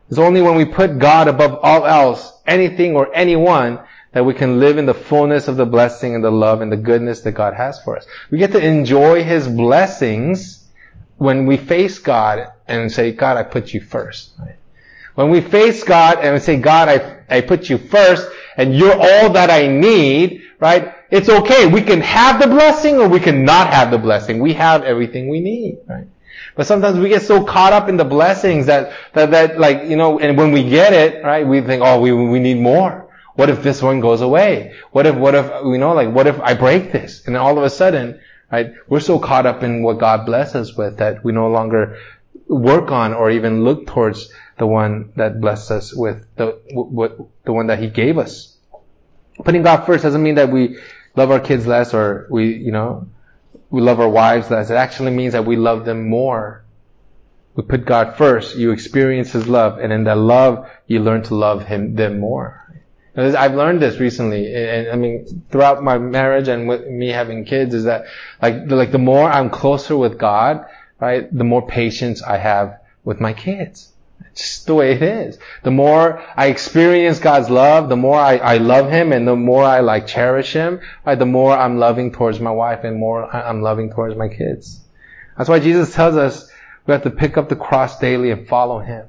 [0.09, 3.79] It's only when we put God above all else, anything or anyone,
[4.11, 6.77] that we can live in the fullness of the blessing and the love and the
[6.77, 8.05] goodness that God has for us.
[8.29, 10.65] We get to enjoy His blessings
[11.17, 14.31] when we face God and say, God, I put you first.
[14.37, 14.57] Right?
[15.15, 18.93] When we face God and we say, God, I, I put you first and you're
[18.93, 20.93] all that I need, right?
[21.09, 21.67] It's okay.
[21.67, 24.39] We can have the blessing or we can not have the blessing.
[24.39, 26.07] We have everything we need, right?
[26.55, 29.95] But sometimes we get so caught up in the blessings that, that, that like, you
[29.95, 33.09] know, and when we get it, right, we think, oh, we, we need more.
[33.35, 34.73] What if this one goes away?
[34.91, 37.25] What if, what if, you know, like, what if I break this?
[37.25, 40.69] And then all of a sudden, right, we're so caught up in what God blesses
[40.69, 41.99] us with that we no longer
[42.47, 47.53] work on or even look towards the one that blessed us with the, what, the
[47.53, 48.55] one that He gave us.
[49.43, 50.77] Putting God first doesn't mean that we
[51.15, 53.07] love our kids less or we, you know,
[53.69, 54.69] we love our wives less.
[54.69, 56.63] It actually means that we love them more.
[57.55, 61.35] We put God first, you experience His love, and in that love, you learn to
[61.35, 62.61] love Him, them more.
[63.17, 67.73] I've learned this recently, and I mean, throughout my marriage and with me having kids,
[67.73, 68.07] is that
[68.41, 70.65] like, like the more I'm closer with God,
[70.99, 73.93] right, the more patience I have with my kids.
[74.35, 75.39] Just the way it is.
[75.63, 79.63] The more I experience God's love, the more I, I love Him, and the more
[79.63, 83.61] I like cherish Him, right, the more I'm loving towards my wife, and more I'm
[83.61, 84.81] loving towards my kids.
[85.37, 86.51] That's why Jesus tells us
[86.85, 89.05] we have to pick up the cross daily and follow Him.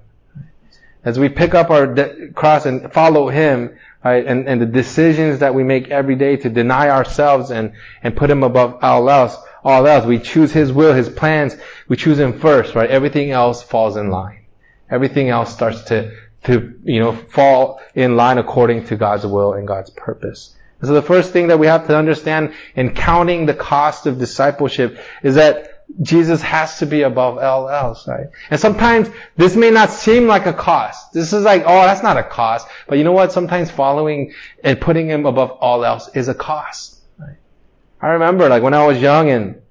[1.04, 4.24] As we pick up our de- cross and follow Him, right?
[4.24, 8.30] And, and the decisions that we make every day to deny ourselves and, and put
[8.30, 10.06] Him above all else, all else.
[10.06, 11.56] We choose His will, His plans.
[11.88, 12.88] We choose Him first, right?
[12.88, 14.45] Everything else falls in line.
[14.90, 16.12] Everything else starts to,
[16.44, 20.54] to, you know, fall in line according to God's will and God's purpose.
[20.80, 24.18] And so the first thing that we have to understand in counting the cost of
[24.18, 28.26] discipleship is that Jesus has to be above all else, right?
[28.50, 31.12] And sometimes this may not seem like a cost.
[31.12, 32.66] This is like, oh, that's not a cost.
[32.88, 33.32] But you know what?
[33.32, 36.96] Sometimes following and putting him above all else is a cost.
[37.18, 37.36] Right?
[38.00, 39.62] I remember like when I was young and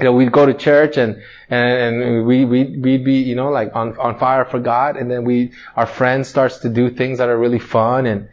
[0.00, 3.74] you know, we'd go to church and, and, we, we, we'd be, you know, like
[3.74, 4.96] on, on fire for God.
[4.96, 8.06] And then we, our friend starts to do things that are really fun.
[8.06, 8.28] And,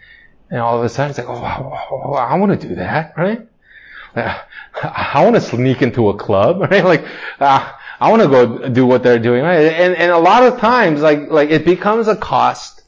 [0.49, 3.47] and all of a sudden it's like, oh, I, I want to do that, right?
[4.15, 6.85] I want to sneak into a club, right?
[6.85, 7.05] Like,
[7.39, 9.73] uh, I want to go do what they're doing, right?
[9.73, 12.83] And, and a lot of times, like, like it becomes a cost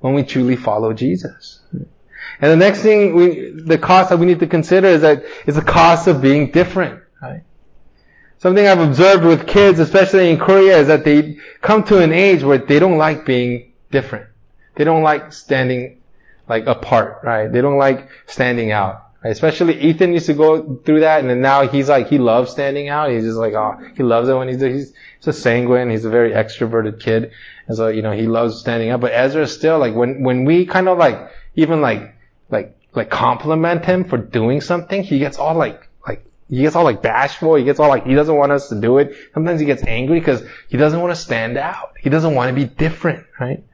[0.00, 1.60] when we truly follow Jesus.
[1.72, 5.56] And the next thing we, the cost that we need to consider is that it's
[5.56, 7.03] the cost of being different?
[8.44, 12.42] Something I've observed with kids, especially in Korea, is that they come to an age
[12.42, 14.26] where they don't like being different.
[14.74, 16.02] They don't like standing
[16.46, 17.50] like apart, right?
[17.50, 19.02] They don't like standing out.
[19.24, 19.30] Right?
[19.30, 22.90] Especially Ethan used to go through that, and then now he's like he loves standing
[22.90, 23.08] out.
[23.08, 25.88] He's just like oh, he loves it when he's he's, he's a sanguine.
[25.88, 27.32] He's a very extroverted kid,
[27.66, 29.00] and so you know he loves standing up.
[29.00, 32.14] But Ezra still like when when we kind of like even like
[32.50, 35.83] like, like compliment him for doing something, he gets all like,
[36.48, 37.54] he gets all like bashful.
[37.54, 39.14] He gets all like, he doesn't want us to do it.
[39.32, 41.92] Sometimes he gets angry because he doesn't want to stand out.
[42.00, 43.64] He doesn't want to be different, right?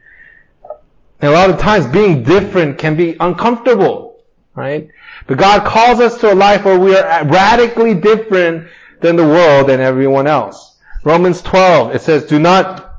[1.21, 4.23] And a lot of times being different can be uncomfortable,
[4.55, 4.89] right?
[5.27, 8.69] But God calls us to a life where we are radically different
[9.01, 10.79] than the world and everyone else.
[11.03, 12.90] Romans 12, it says, do not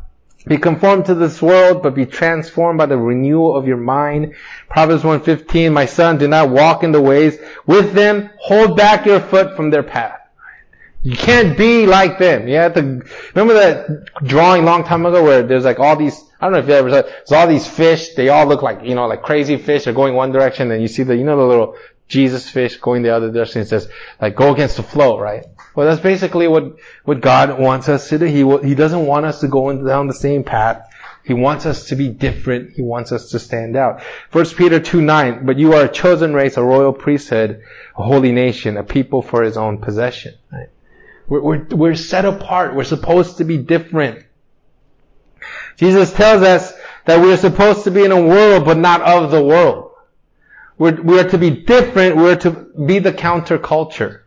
[0.46, 4.34] be conformed to this world, but be transformed by the renewal of your mind.
[4.70, 8.30] Proverbs 115, my son, do not walk in the ways with them.
[8.40, 10.18] Hold back your foot from their path.
[11.04, 12.48] You can't be like them.
[12.48, 12.82] You have to,
[13.34, 16.68] remember that drawing long time ago where there's like all these, I don't know if
[16.68, 19.58] you ever saw, there's all these fish, they all look like, you know, like crazy
[19.58, 21.76] fish, they're going one direction, and you see the, you know, the little
[22.08, 23.88] Jesus fish going the other direction, it says,
[24.20, 25.46] like, go against the flow, right?
[25.76, 28.26] Well, that's basically what, what God wants us to do.
[28.26, 30.88] He, he doesn't want us to go down the same path.
[31.24, 32.74] He wants us to be different.
[32.74, 34.02] He wants us to stand out.
[34.32, 37.62] 1 Peter 2 9, but you are a chosen race, a royal priesthood,
[37.96, 40.34] a holy nation, a people for his own possession.
[40.52, 40.70] Right?
[41.28, 42.76] We're, we're, we're set apart.
[42.76, 44.26] We're supposed to be different.
[45.78, 46.74] Jesus tells us
[47.06, 49.92] that we're supposed to be in a world, but not of the world.
[50.78, 52.18] We're, we are to be different.
[52.18, 54.21] We're to be the counterculture.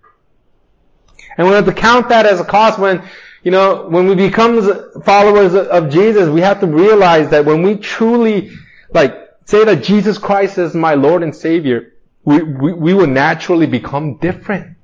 [1.37, 3.03] And we have to count that as a cost when,
[3.43, 7.77] you know, when we become followers of Jesus, we have to realize that when we
[7.77, 8.51] truly,
[8.93, 11.93] like, say that Jesus Christ is my Lord and Savior,
[12.25, 14.77] we, we, we will naturally become different.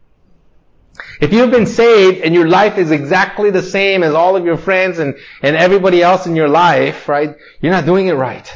[1.20, 4.56] If you've been saved and your life is exactly the same as all of your
[4.56, 7.36] friends and, and everybody else in your life, right?
[7.60, 8.50] You're not doing it right.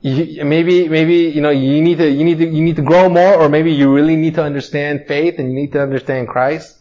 [0.00, 3.08] You, maybe, maybe, you know, you need to, you need to, you need to grow
[3.08, 6.78] more or maybe you really need to understand faith and you need to understand Christ.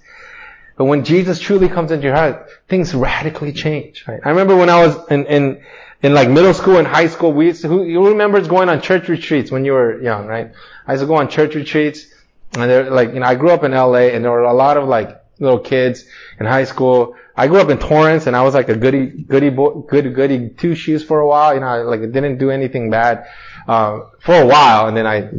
[0.82, 4.20] But when Jesus truly comes into your heart, things radically change, right?
[4.26, 5.64] I remember when I was in, in,
[6.02, 8.82] in like middle school and high school, we used to, who, you remember going on
[8.82, 10.52] church retreats when you were young, right?
[10.88, 12.08] I used to go on church retreats
[12.54, 14.76] and they're like, you know, I grew up in LA and there were a lot
[14.76, 16.04] of like little kids
[16.40, 17.16] in high school.
[17.38, 20.50] I grew up in Torrance and I was like a goody, goody, boy, good, goody
[20.50, 21.54] two shoes for a while.
[21.54, 23.28] You know, I, like didn't do anything bad,
[23.68, 25.30] uh, for a while and then I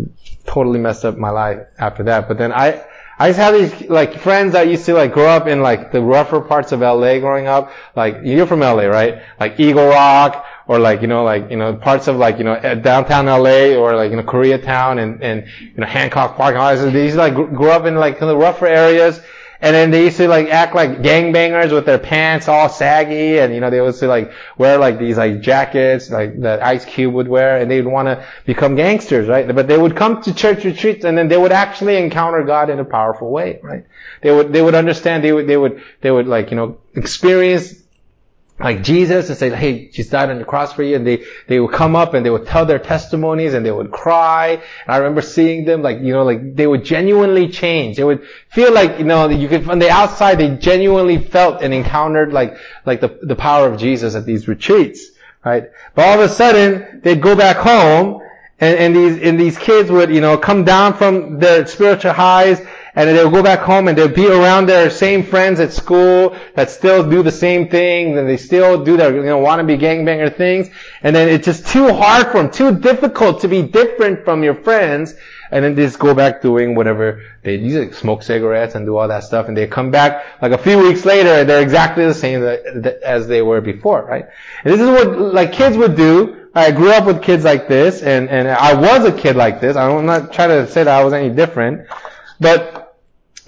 [0.47, 2.29] totally messed up my life after that.
[2.29, 2.85] But then I,
[3.23, 6.03] I just have these like friends that used to like grow up in like the
[6.03, 7.71] rougher parts of LA growing up.
[7.95, 9.23] Like you're from LA, right?
[9.39, 12.55] Like Eagle Rock or like you know like you know parts of like you know
[12.55, 16.55] eh, downtown LA or like you know Koreatown and and you know Hancock Park.
[16.57, 16.93] And all this.
[16.93, 19.21] They like grew up in like in the rougher areas
[19.63, 23.55] and then they used to like act like gangbangers with their pants all saggy and
[23.55, 27.15] you know, they used to like wear like these like jackets like that Ice Cube
[27.15, 29.47] would wear and they'd want to become gangsters, right?
[29.55, 32.81] But they would come to church retreats and then they would actually encounter God in
[32.81, 33.87] a powerful way, right?
[34.21, 37.82] They would, they would understand, they would, they would, they would like, you know, experience
[38.63, 40.97] like Jesus and say, hey, Jesus died on the cross for you.
[40.97, 43.91] And they, they would come up and they would tell their testimonies and they would
[43.91, 44.51] cry.
[44.51, 47.97] And I remember seeing them like, you know, like they would genuinely change.
[47.97, 51.75] They would feel like, you know, you could, from the outside, they genuinely felt and
[51.75, 55.11] encountered like, like the, the power of Jesus at these retreats,
[55.45, 55.65] right?
[55.95, 58.22] But all of a sudden, they'd go back home
[58.63, 62.61] and, and these, and these kids would, you know, come down from their spiritual highs
[62.95, 66.71] and they'll go back home and they'll be around their same friends at school that
[66.71, 70.69] still do the same thing, and they still do their, you know, wannabe gangbanger things,
[71.03, 74.55] and then it's just too hard for them, too difficult to be different from your
[74.55, 75.15] friends,
[75.51, 79.09] and then they just go back doing whatever they do, smoke cigarettes and do all
[79.09, 82.15] that stuff, and they come back like a few weeks later and they're exactly the
[82.15, 82.43] same
[83.03, 84.27] as they were before, right?
[84.65, 86.42] And this is what like kids would do.
[86.55, 89.77] I grew up with kids like this, and and I was a kid like this.
[89.77, 91.87] I'm not trying to say that I was any different,
[92.41, 92.83] but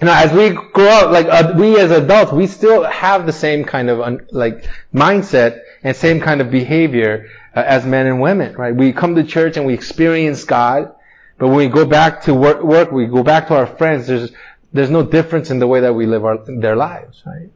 [0.01, 3.31] you know, as we grow up, like uh, we as adults, we still have the
[3.33, 8.19] same kind of un, like mindset and same kind of behavior uh, as men and
[8.19, 8.75] women, right?
[8.75, 10.93] We come to church and we experience God,
[11.37, 14.07] but when we go back to work, work we go back to our friends.
[14.07, 14.31] There's
[14.73, 17.49] there's no difference in the way that we live our, their lives, right?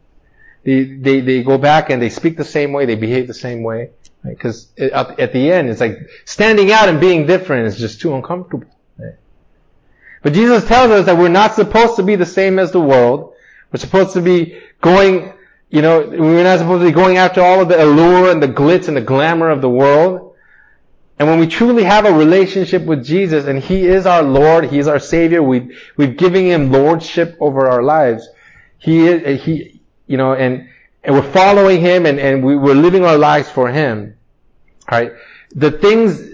[0.63, 3.63] They, they they go back and they speak the same way, they behave the same
[3.63, 3.89] way,
[4.23, 4.35] right?
[4.35, 8.13] Because at, at the end, it's like standing out and being different is just too
[8.15, 8.67] uncomfortable.
[10.21, 13.33] But Jesus tells us that we're not supposed to be the same as the world.
[13.71, 15.33] We're supposed to be going,
[15.69, 18.47] you know, we're not supposed to be going after all of the allure and the
[18.47, 20.35] glitz and the glamour of the world.
[21.17, 24.79] And when we truly have a relationship with Jesus and He is our Lord, He
[24.79, 28.27] is our Savior, we, we've given Him lordship over our lives.
[28.77, 30.69] He is, He, you know, and,
[31.03, 34.15] and we're following Him and, and we, we're living our lives for Him.
[34.91, 35.11] Right?
[35.51, 36.29] The things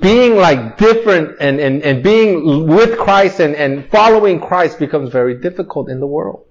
[0.00, 5.34] being like different and, and, and being with Christ and, and following Christ becomes very
[5.40, 6.46] difficult in the world.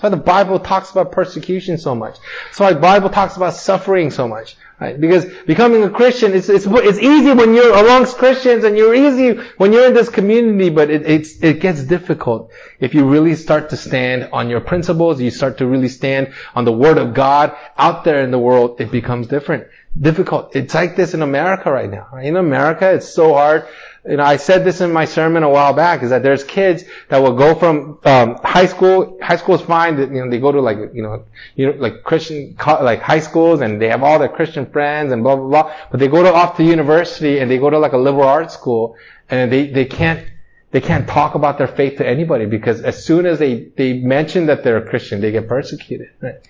[0.00, 2.16] That's why the Bible talks about persecution so much.
[2.46, 4.56] That's why the Bible talks about suffering so much.
[4.80, 4.98] Right?
[4.98, 9.38] Because becoming a Christian, it's, it's, it's easy when you're amongst Christians and you're easy
[9.58, 13.68] when you're in this community, but it, it's, it gets difficult if you really start
[13.70, 17.54] to stand on your principles, you start to really stand on the Word of God
[17.76, 19.66] out there in the world, it becomes different.
[20.00, 20.56] Difficult.
[20.56, 22.16] It's like this in America right now.
[22.16, 23.66] In America, it's so hard
[24.08, 26.84] you know, I said this in my sermon a while back, is that there's kids
[27.08, 29.18] that will go from um, high school.
[29.20, 29.98] High school is fine.
[29.98, 33.60] You know, they go to like you know, you know, like Christian like high schools,
[33.60, 35.74] and they have all their Christian friends and blah blah blah.
[35.90, 38.54] But they go to off to university and they go to like a liberal arts
[38.54, 38.96] school,
[39.28, 40.26] and they they can't
[40.70, 44.46] they can't talk about their faith to anybody because as soon as they they mention
[44.46, 46.08] that they're a Christian, they get persecuted.
[46.22, 46.40] Right?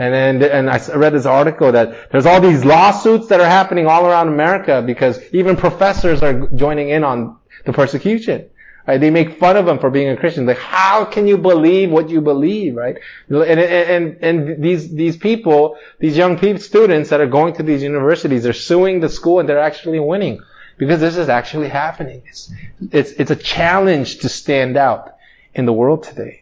[0.00, 3.86] And then, and I read this article that there's all these lawsuits that are happening
[3.86, 7.36] all around America because even professors are joining in on
[7.66, 8.48] the persecution.
[8.88, 8.98] Right?
[8.98, 10.46] They make fun of them for being a Christian.
[10.46, 12.96] Like, how can you believe what you believe, right?
[13.28, 17.82] And, and, and these, these people, these young people, students that are going to these
[17.82, 20.40] universities, they're suing the school and they're actually winning.
[20.78, 22.22] Because this is actually happening.
[22.26, 22.50] It's,
[22.90, 25.14] it's, it's a challenge to stand out
[25.54, 26.39] in the world today.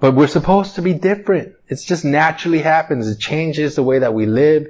[0.00, 1.54] But we're supposed to be different.
[1.68, 3.06] It just naturally happens.
[3.06, 4.68] It changes the way that we live.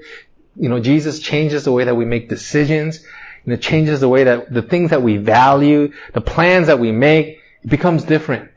[0.56, 3.04] You know, Jesus changes the way that we make decisions.
[3.44, 6.90] And it changes the way that the things that we value, the plans that we
[6.90, 8.50] make, it becomes different.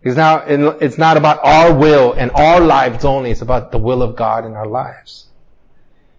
[0.00, 3.30] Because now it's not about our will and our lives only.
[3.30, 5.28] It's about the will of God in our lives.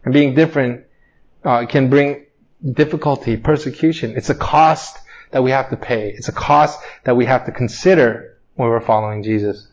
[0.05, 0.85] And being different
[1.43, 2.27] uh, can bring
[2.63, 4.15] difficulty, persecution.
[4.15, 4.97] It's a cost
[5.31, 6.11] that we have to pay.
[6.11, 9.67] It's a cost that we have to consider when we're following Jesus.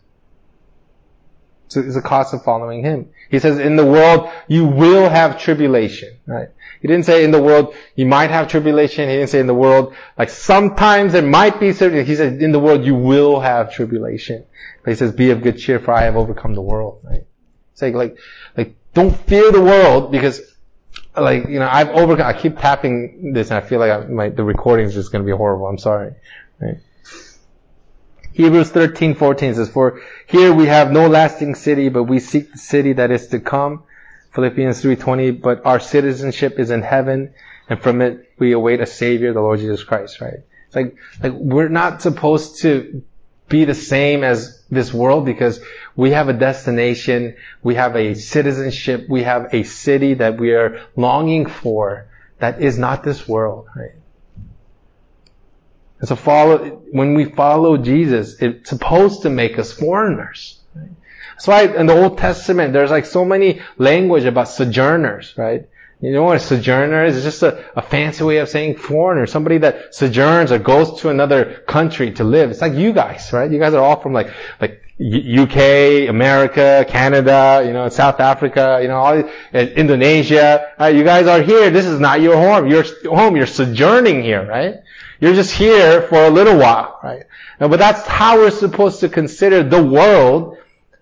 [1.68, 3.10] So it's a cost of following Him.
[3.30, 6.48] He says, in the world, you will have tribulation, right?
[6.82, 9.08] He didn't say in the world, you might have tribulation.
[9.08, 12.52] He didn't say in the world, like sometimes there might be certain, he said in
[12.52, 14.44] the world, you will have tribulation.
[14.82, 17.24] But he says, be of good cheer for I have overcome the world, right?
[17.80, 18.18] Like, like,
[18.56, 20.42] like, don't fear the world because
[21.16, 24.28] like, you know, I've overcome, I keep tapping this and I feel like I, my,
[24.28, 25.66] the recording is just going to be horrible.
[25.66, 26.14] I'm sorry,
[26.60, 26.78] right?
[28.32, 32.58] Hebrews 13, 14 says, For here we have no lasting city, but we seek the
[32.58, 33.82] city that is to come.
[34.32, 37.34] Philippians 3.20, but our citizenship is in heaven,
[37.68, 40.40] and from it we await a savior, the Lord Jesus Christ, right?
[40.66, 43.02] It's like, like we're not supposed to
[43.48, 45.60] be the same as this world because
[45.96, 50.86] we have a destination, we have a citizenship, we have a city that we are
[50.94, 52.06] longing for
[52.38, 53.92] that is not this world, right?
[56.04, 60.58] So follow, when we follow Jesus, it's supposed to make us foreigners.
[61.32, 65.68] That's why in the Old Testament, there's like so many language about sojourners, right?
[66.00, 67.16] You know what a sojourner is?
[67.16, 69.26] It's just a, a fancy way of saying foreigner.
[69.26, 72.50] Somebody that sojourns or goes to another country to live.
[72.50, 73.50] It's like you guys, right?
[73.50, 78.88] You guys are all from like, like UK, America, Canada, you know, South Africa, you
[78.88, 80.72] know, all, Indonesia.
[80.78, 80.94] Right?
[80.94, 81.70] You guys are here.
[81.70, 82.66] This is not your home.
[82.66, 83.36] Your home.
[83.36, 84.76] You're sojourning here, right?
[85.20, 87.24] You're just here for a little while, right?
[87.58, 90.56] But that's how we're supposed to consider the world,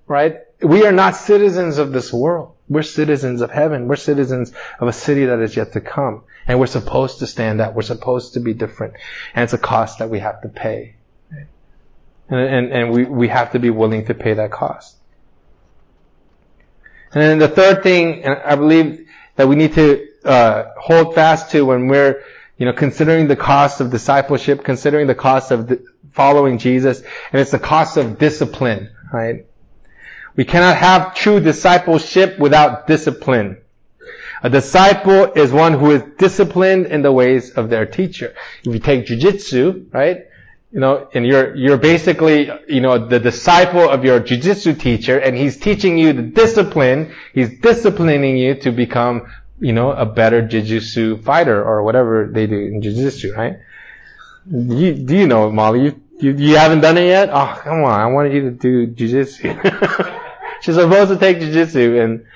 [0.09, 0.41] right?
[0.61, 2.55] We are not citizens of this world.
[2.69, 3.87] We're citizens of heaven.
[3.87, 6.25] We're citizens of a city that is yet to come.
[6.49, 7.75] And we're supposed to stand out.
[7.75, 8.95] We're supposed to be different.
[9.35, 10.97] And it's a cost that we have to pay.
[12.29, 14.97] And, and, and we, we have to be willing to pay that cost.
[17.13, 21.53] And then the third thing, and I believe that we need to uh, hold fast
[21.53, 22.23] to when we're
[22.59, 25.81] you know, considering the cost of discipleship, considering the cost of
[26.13, 27.01] following Jesus,
[27.33, 29.47] and it's the cost of discipline, right?
[30.35, 33.59] We cannot have true discipleship without discipline.
[34.43, 38.35] A disciple is one who is disciplined in the ways of their teacher.
[38.65, 40.27] If you take jujitsu, right?
[40.71, 45.37] You know, and you're, you're basically, you know, the disciple of your jujitsu teacher and
[45.37, 49.27] he's teaching you the discipline, he's disciplining you to become
[49.61, 53.59] you know, a better jiu-jitsu fighter or whatever they do in jiu-jitsu, right?
[54.51, 55.85] You, do you know, Molly?
[55.85, 57.31] You, you, you haven't done it yet?
[57.33, 58.01] Oh, come on.
[58.01, 59.43] I wanted you to do jiu-jitsu.
[60.61, 62.27] She's supposed to take jiu-jitsu and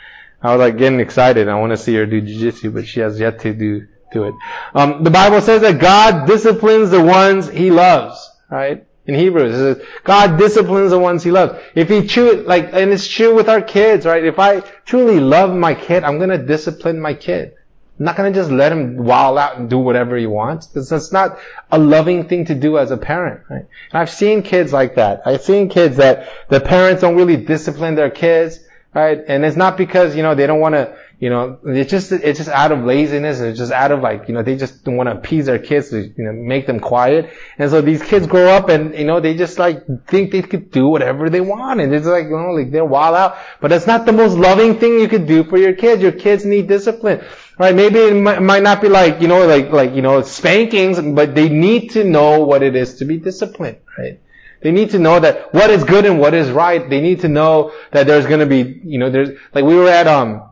[0.42, 1.48] I was like getting excited.
[1.48, 4.34] I want to see her do jiu-jitsu, but she has yet to do, do it.
[4.74, 8.86] Um, the Bible says that God disciplines the ones He loves, right?
[9.06, 9.54] In Hebrews.
[9.54, 11.60] It says, God disciplines the ones he loves.
[11.74, 14.24] If he true, like, and it's true with our kids, right?
[14.24, 17.54] If I truly love my kid, I'm gonna discipline my kid.
[17.98, 20.66] I'm not gonna just let him wild out and do whatever he wants.
[20.68, 21.38] That's not
[21.70, 23.66] a loving thing to do as a parent, right?
[23.92, 25.22] And I've seen kids like that.
[25.26, 28.60] I've seen kids that the parents don't really discipline their kids,
[28.94, 29.20] right?
[29.26, 32.40] And it's not because, you know, they don't want to, you know, it's just, it's
[32.40, 33.38] just out of laziness.
[33.38, 36.00] It's just out of like, you know, they just want to appease their kids to,
[36.02, 37.32] you know, make them quiet.
[37.58, 40.72] And so these kids grow up and, you know, they just like think they could
[40.72, 41.80] do whatever they want.
[41.80, 43.38] And it's like, you know, like they're wild out.
[43.60, 46.02] But that's not the most loving thing you could do for your kids.
[46.02, 47.24] Your kids need discipline.
[47.56, 47.72] Right?
[47.72, 51.36] Maybe it might, might not be like, you know, like, like, you know, spankings, but
[51.36, 54.18] they need to know what it is to be disciplined, right?
[54.60, 56.90] They need to know that what is good and what is right.
[56.90, 60.08] They need to know that there's gonna be, you know, there's, like we were at,
[60.08, 60.48] um,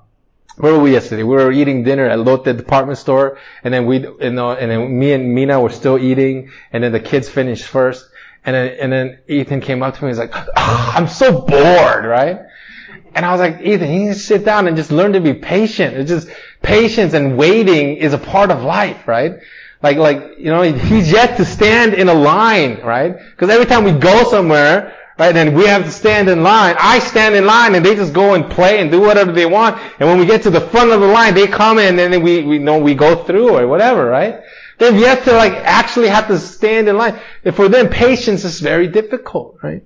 [0.57, 1.23] where were we yesterday?
[1.23, 4.99] We were eating dinner at Lotte department store, and then we, you know, and then
[4.99, 8.09] me and Mina were still eating, and then the kids finished first,
[8.45, 11.41] and then, and then Ethan came up to me and was like, oh, I'm so
[11.41, 12.41] bored, right?
[13.15, 15.35] And I was like, Ethan, you need to sit down and just learn to be
[15.35, 15.97] patient.
[15.97, 16.29] It's just,
[16.63, 19.41] patience and waiting is a part of life, right?
[19.83, 23.17] Like, like, you know, he's yet to stand in a line, right?
[23.19, 26.99] Because every time we go somewhere, right, and we have to stand in line, I
[26.99, 29.79] stand in line and they just go and play and do whatever they want.
[30.01, 32.23] And when we get to the front of the line, they come in and then
[32.23, 34.41] we, we know we go through or whatever, right?
[34.79, 37.21] They've yet to like actually have to stand in line.
[37.45, 39.85] And for them, patience is very difficult, right?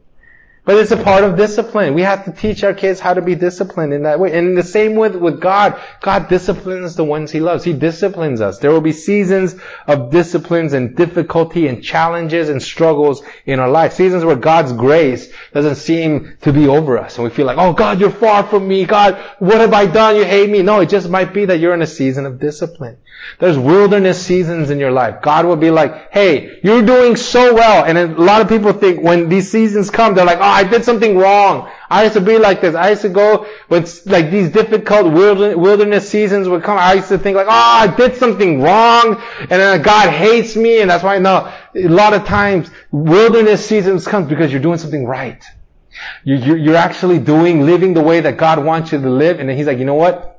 [0.67, 1.93] But it's a part of discipline.
[1.93, 4.33] We have to teach our kids how to be disciplined in that way.
[4.33, 7.65] And the same with, with God, God disciplines the ones He loves.
[7.65, 8.59] He disciplines us.
[8.61, 9.57] There will be seasons
[9.87, 13.93] of disciplines and difficulty and challenges and struggles in our life.
[13.93, 17.17] Seasons where God's grace doesn't seem to be over us.
[17.17, 18.87] And we feel like, oh God, you're far from me.
[18.87, 20.17] God, what have I done?
[20.17, 20.63] You hate me.
[20.63, 22.97] No, it just might be that you're in a season of discipline.
[23.39, 25.23] There's wilderness seasons in your life.
[25.23, 27.85] God will be like, hey, you're doing so well.
[27.85, 30.85] And a lot of people think when these seasons come, they're like, oh, I did
[30.85, 31.69] something wrong.
[31.91, 32.77] I used to be like this.
[32.77, 36.79] I used to go when like these difficult wilderness seasons would come.
[36.79, 40.81] I used to think like, oh, I did something wrong, and then God hates me,
[40.81, 41.53] and that's why no.
[41.75, 45.43] A lot of times wilderness seasons comes because you're doing something right.
[46.25, 49.57] You, you're actually doing, living the way that God wants you to live, and then
[49.57, 50.34] He's like, you know what?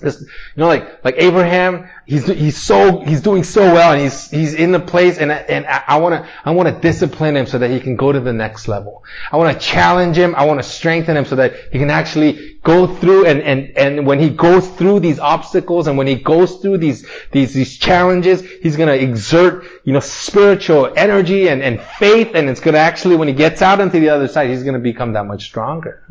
[0.00, 4.30] This, you know, like, like Abraham, he's, he's so, he's doing so well and he's,
[4.30, 7.80] he's in the place and, and I wanna, I wanna discipline him so that he
[7.80, 9.04] can go to the next level.
[9.32, 10.34] I wanna challenge him.
[10.36, 14.20] I wanna strengthen him so that he can actually go through and, and, and when
[14.20, 18.76] he goes through these obstacles and when he goes through these, these, these challenges, he's
[18.76, 23.34] gonna exert, you know, spiritual energy and, and faith and it's gonna actually, when he
[23.34, 26.04] gets out into the other side, he's gonna become that much stronger.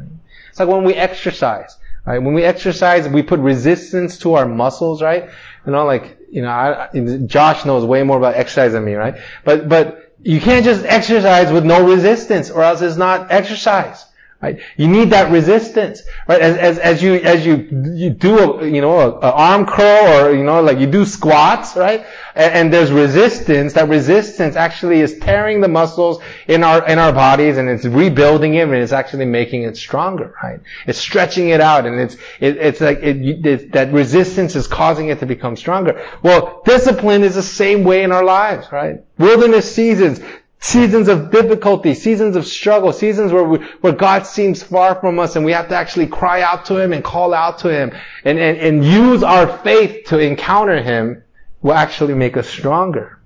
[0.50, 1.78] It's like when we exercise.
[2.08, 2.20] Right?
[2.20, 5.30] When we exercise, we put resistance to our muscles, right?
[5.66, 6.90] You know, like, you know, I,
[7.26, 9.16] Josh knows way more about exercise than me, right?
[9.44, 14.06] But, but you can't just exercise with no resistance or else it's not exercise.
[14.40, 14.60] Right?
[14.76, 16.40] You need that resistance, right?
[16.40, 17.56] As, as, as you, as you,
[17.96, 21.06] you do a, you know, a, a arm curl or, you know, like you do
[21.06, 22.06] squats, right?
[22.36, 23.74] And, and, there's resistance.
[23.74, 28.54] That resistance actually is tearing the muscles in our, in our bodies and it's rebuilding
[28.54, 30.60] it and it's actually making it stronger, right?
[30.86, 35.08] It's stretching it out and it's, it, it's like, it, it, that resistance is causing
[35.08, 36.06] it to become stronger.
[36.22, 39.04] Well, discipline is the same way in our lives, right?
[39.18, 40.20] Wilderness seasons,
[40.60, 45.36] Seasons of difficulty, seasons of struggle, seasons where we, where God seems far from us
[45.36, 48.40] and we have to actually cry out to Him and call out to Him and,
[48.40, 51.24] and, and use our faith to encounter Him
[51.62, 53.20] will actually make us stronger.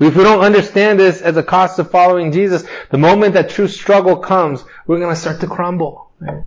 [0.00, 3.68] If we don't understand this as a cost of following Jesus, the moment that true
[3.68, 6.10] struggle comes, we're to start to crumble.
[6.18, 6.44] Right?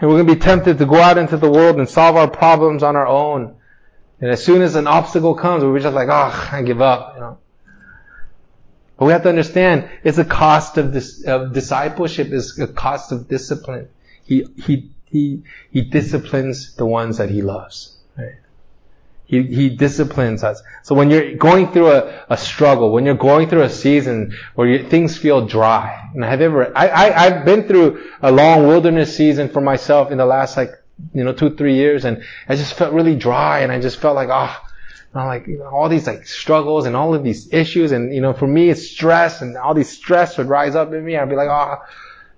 [0.00, 2.82] And we're to be tempted to go out into the world and solve our problems
[2.82, 3.54] on our own.
[4.20, 7.14] And as soon as an obstacle comes, we're just like, oh, I give up.
[7.14, 7.38] You know?
[9.02, 13.10] But we have to understand it's a cost of this of discipleship is a cost
[13.10, 13.88] of discipline.
[14.22, 15.42] He he he
[15.72, 17.96] he disciplines the ones that he loves.
[19.24, 20.62] He he disciplines us.
[20.84, 24.68] So when you're going through a, a struggle, when you're going through a season where
[24.68, 29.16] you, things feel dry, and I've ever I, I I've been through a long wilderness
[29.16, 30.80] season for myself in the last like
[31.12, 34.14] you know two three years, and I just felt really dry, and I just felt
[34.14, 34.62] like ah.
[34.62, 34.68] Oh,
[35.14, 38.20] know, like you know, all these like struggles and all of these issues, and you
[38.20, 41.16] know, for me it's stress, and all these stress would rise up in me.
[41.16, 41.78] I'd be like, oh,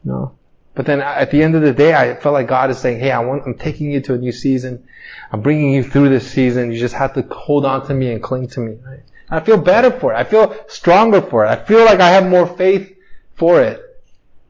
[0.05, 0.37] no.
[0.75, 3.12] But then at the end of the day, I felt like God is saying, hey,
[3.12, 4.89] I want, I'm taking you to a new season.
[5.31, 6.72] I'm bringing you through this season.
[6.72, 8.79] You just have to hold on to me and cling to me.
[8.85, 9.01] Right?
[9.31, 10.16] I feel better for it.
[10.16, 11.49] I feel stronger for it.
[11.49, 12.93] I feel like I have more faith
[13.37, 13.81] for it.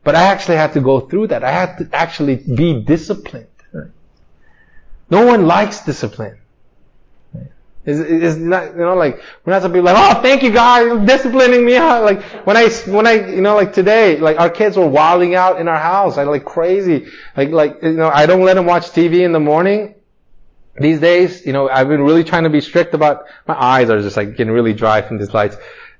[0.03, 1.45] But I actually have to go through that.
[1.45, 3.47] I have to actually be disciplined.
[3.72, 3.91] Right?
[5.11, 6.39] No one likes discipline.
[7.87, 10.51] It's, it's not, you know, like, we're not supposed to be like, oh, thank you
[10.51, 12.05] God, you're disciplining me out.
[12.05, 15.61] Like, when I, when I, you know, like today, like our kids were wilding out
[15.61, 16.16] in our house.
[16.16, 17.07] I like crazy.
[17.37, 19.95] Like, like, you know, I don't let them watch TV in the morning.
[20.76, 24.01] These days, you know, I've been really trying to be strict about, my eyes are
[24.01, 25.57] just like getting really dry from these lights.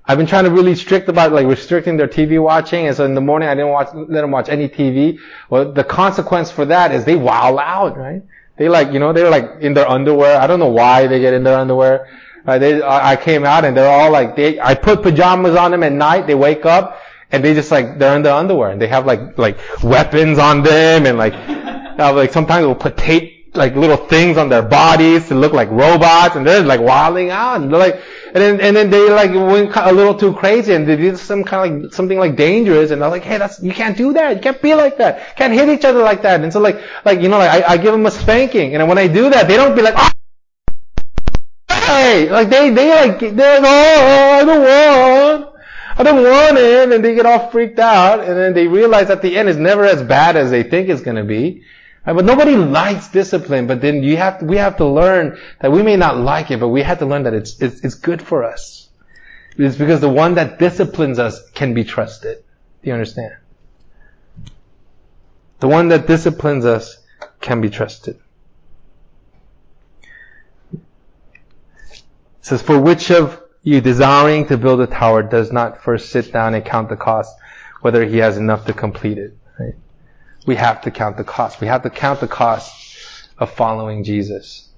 [0.07, 3.15] I've been trying to really strict about like restricting their TV watching, and so in
[3.15, 5.19] the morning I didn't watch, let them watch any TV.
[5.49, 8.23] Well, the consequence for that is they wow out, right?
[8.57, 10.41] They like, you know, they're like in their underwear.
[10.41, 12.07] I don't know why they get in their underwear.
[12.47, 15.83] Uh, they, I came out and they're all like, they, I put pajamas on them
[15.83, 16.27] at night.
[16.27, 17.01] They wake up
[17.33, 20.63] and they just like, they're in their underwear and they have like, like weapons on
[20.63, 21.33] them and like,
[21.99, 25.71] uh, like sometimes we'll put tape like little things on their bodies to look like
[25.71, 28.01] robots and they're like wilding out and they're like
[28.35, 31.45] and then and then they like went a little too crazy and they did some
[31.45, 34.37] kind of like something like dangerous and they're like hey that's you can't do that.
[34.37, 35.37] You can't be like that.
[35.37, 36.43] Can't hit each other like that.
[36.43, 38.99] And so like like you know like I, I give them a spanking and when
[38.99, 40.11] I do that they don't be like oh,
[41.69, 45.55] hey like they they like they're like oh I don't want
[45.97, 49.23] I don't want it and they get all freaked out and then they realize at
[49.23, 51.63] the end it's never as bad as they think it's gonna be
[52.13, 55.97] but nobody likes discipline, but then you have we have to learn that we may
[55.97, 58.91] not like it, but we have to learn that it's, it's, it's good for us.
[59.57, 62.45] It's because the one that disciplines us can be trusted.
[62.83, 63.37] Do you understand?
[65.61, 66.99] The one that disciplines us
[67.41, 68.19] can be trusted.
[70.73, 70.81] It
[72.43, 76.53] says, for which of you desiring to build a tower does not first sit down
[76.53, 77.35] and count the cost,
[77.81, 79.35] whether he has enough to complete it?
[80.47, 81.61] We have to count the cost.
[81.61, 82.97] We have to count the cost
[83.39, 84.69] of following Jesus.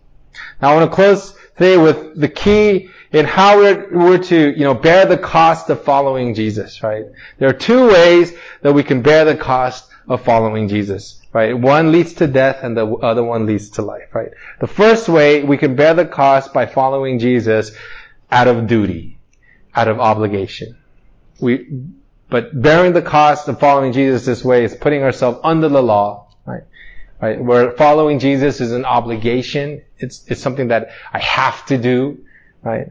[0.60, 4.64] Now I want to close today with the key in how we're, we're to, you
[4.64, 7.04] know, bear the cost of following Jesus, right?
[7.38, 11.56] There are two ways that we can bear the cost of following Jesus, right?
[11.58, 14.30] One leads to death and the other one leads to life, right?
[14.60, 17.72] The first way we can bear the cost by following Jesus
[18.30, 19.18] out of duty,
[19.74, 20.76] out of obligation.
[21.40, 21.66] We,
[22.28, 26.28] but bearing the cost of following Jesus this way is putting ourselves under the law,
[26.44, 26.64] right?
[27.20, 27.40] Right?
[27.40, 29.82] Where following Jesus is an obligation.
[29.98, 32.24] It's, it's something that I have to do,
[32.62, 32.88] right?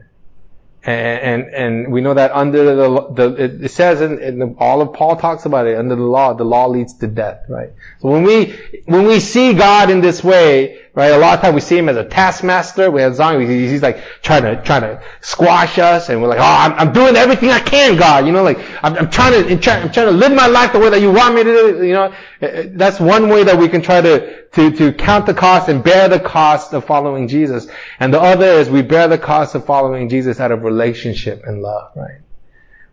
[0.82, 4.92] And, and, and we know that under the, the it, says in, in all of
[4.92, 7.70] Paul talks about it, under the law, the law leads to death, right?
[8.00, 11.54] So when we, when we see God in this way, right, a lot of times
[11.54, 15.02] we see Him as a taskmaster, we have Zion, he's like trying to, trying to
[15.20, 18.42] squash us, and we're like, oh, I'm, I'm doing everything I can, God, you know,
[18.42, 20.88] like, I'm, I'm trying to, I'm trying, I'm trying to live my life the way
[20.88, 23.68] that you want me to do, you know, uh, uh, that's one way that we
[23.68, 27.68] can try to, to, to count the cost and bear the cost of following Jesus.
[28.00, 31.60] And the other is we bear the cost of following Jesus out of relationship and
[31.60, 32.20] love, right?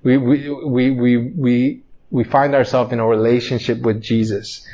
[0.04, 4.68] We, we, we, we, we, we find ourselves in a relationship with Jesus.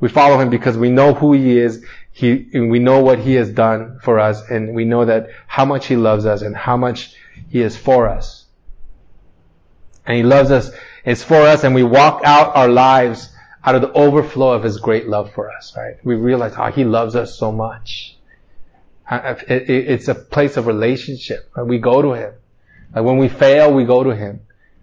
[0.00, 1.84] We follow him because we know who he is.
[2.12, 5.86] He, we know what he has done for us and we know that how much
[5.86, 7.14] he loves us and how much
[7.48, 8.46] he is for us.
[10.06, 10.70] And he loves us,
[11.04, 13.30] it's for us and we walk out our lives
[13.66, 15.96] out of the overflow of His great love for us, right?
[16.04, 18.16] We realize how He loves us so much.
[19.10, 21.50] It's a place of relationship.
[21.56, 21.66] Right?
[21.66, 22.32] We go to Him.
[22.94, 24.40] Like when we fail, we go to Him.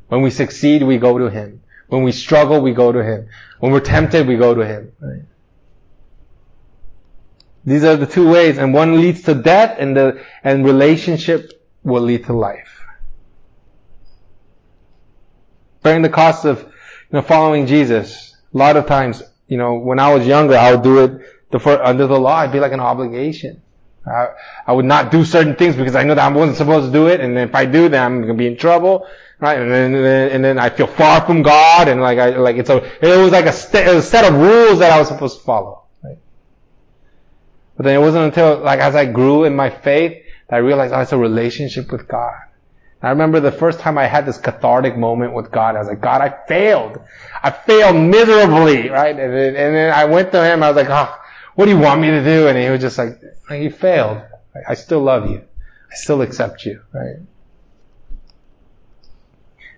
[0.10, 1.63] When we succeed, we go to Him.
[1.94, 3.30] When we struggle, we go to Him.
[3.60, 4.92] When we're tempted, we go to Him.
[5.00, 5.22] Right?
[7.66, 11.52] These are the two ways, and one leads to death, and the and relationship
[11.84, 12.82] will lead to life.
[15.84, 16.70] Bearing the cost of you
[17.12, 20.82] know, following Jesus, a lot of times, you know, when I was younger, I would
[20.82, 22.42] do it the, under the law.
[22.42, 23.62] It'd be like an obligation.
[24.06, 24.30] I,
[24.68, 27.08] I would not do certain things because I know that I wasn't supposed to do
[27.08, 29.08] it, and if I do, then I'm gonna be in trouble,
[29.40, 29.60] right?
[29.60, 32.58] And then, and then, and then I feel far from God, and like I, like
[32.58, 35.40] it's a, it was like a, st- a set of rules that I was supposed
[35.40, 36.18] to follow, right?
[37.78, 40.94] But then it wasn't until, like, as I grew in my faith, that I realized,
[40.94, 42.34] oh, it's a relationship with God.
[43.02, 45.76] I remember the first time I had this cathartic moment with God.
[45.76, 47.00] I was like, God, I failed.
[47.44, 49.18] I failed miserably, right?
[49.18, 50.64] And then, and then I went to him.
[50.64, 51.14] I was like, oh,
[51.56, 52.48] what do you want me to do?
[52.48, 54.22] And he was just like, you failed.
[54.68, 55.44] I still love you.
[55.92, 57.18] I still accept you, right?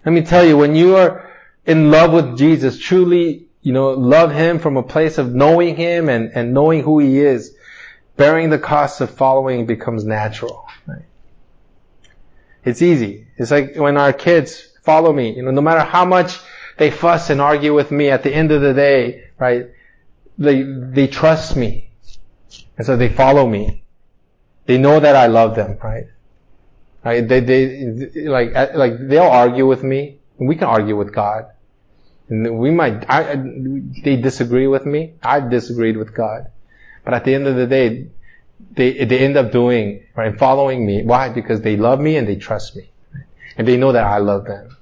[0.06, 1.30] Let me tell you, when you are
[1.66, 6.10] in love with Jesus, truly, you know, love Him from a place of knowing Him
[6.10, 7.56] and, and knowing who He is,
[8.16, 11.06] bearing the cost of following becomes natural, right?
[12.64, 13.28] It's easy.
[13.38, 16.40] It's like when our kids follow me, you know, no matter how much
[16.78, 19.68] they fuss and argue with me at the end of the day, right?
[20.38, 21.90] They, they trust me.
[22.78, 23.84] And so they follow me.
[24.66, 26.06] They know that I love them, right?
[27.04, 27.28] Right?
[27.28, 30.20] They, they, like, uh, like, they'll argue with me.
[30.38, 31.46] We can argue with God.
[32.30, 33.36] And we might, I,
[34.04, 35.14] they disagree with me.
[35.22, 36.48] I disagreed with God.
[37.04, 38.08] But at the end of the day,
[38.72, 41.04] they, they end up doing, right, following me.
[41.04, 41.30] Why?
[41.30, 42.90] Because they love me and they trust me.
[43.58, 44.76] And they know that I love them.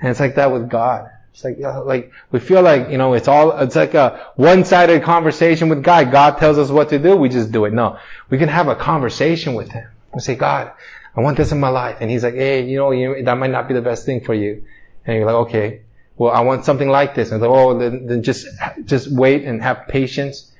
[0.00, 1.10] And it's like that with God.
[1.32, 5.68] It's like, like, we feel like, you know, it's all, it's like a one-sided conversation
[5.68, 6.10] with God.
[6.10, 7.72] God tells us what to do, we just do it.
[7.72, 7.98] No.
[8.28, 9.88] We can have a conversation with Him.
[10.12, 10.72] We say, God,
[11.16, 11.98] I want this in my life.
[12.00, 14.34] And he's like, hey, you know, you, that might not be the best thing for
[14.34, 14.64] you.
[15.06, 15.82] And you're like, okay,
[16.16, 17.30] well, I want something like this.
[17.30, 18.46] And like, oh, then, then just,
[18.84, 20.52] just wait and have patience.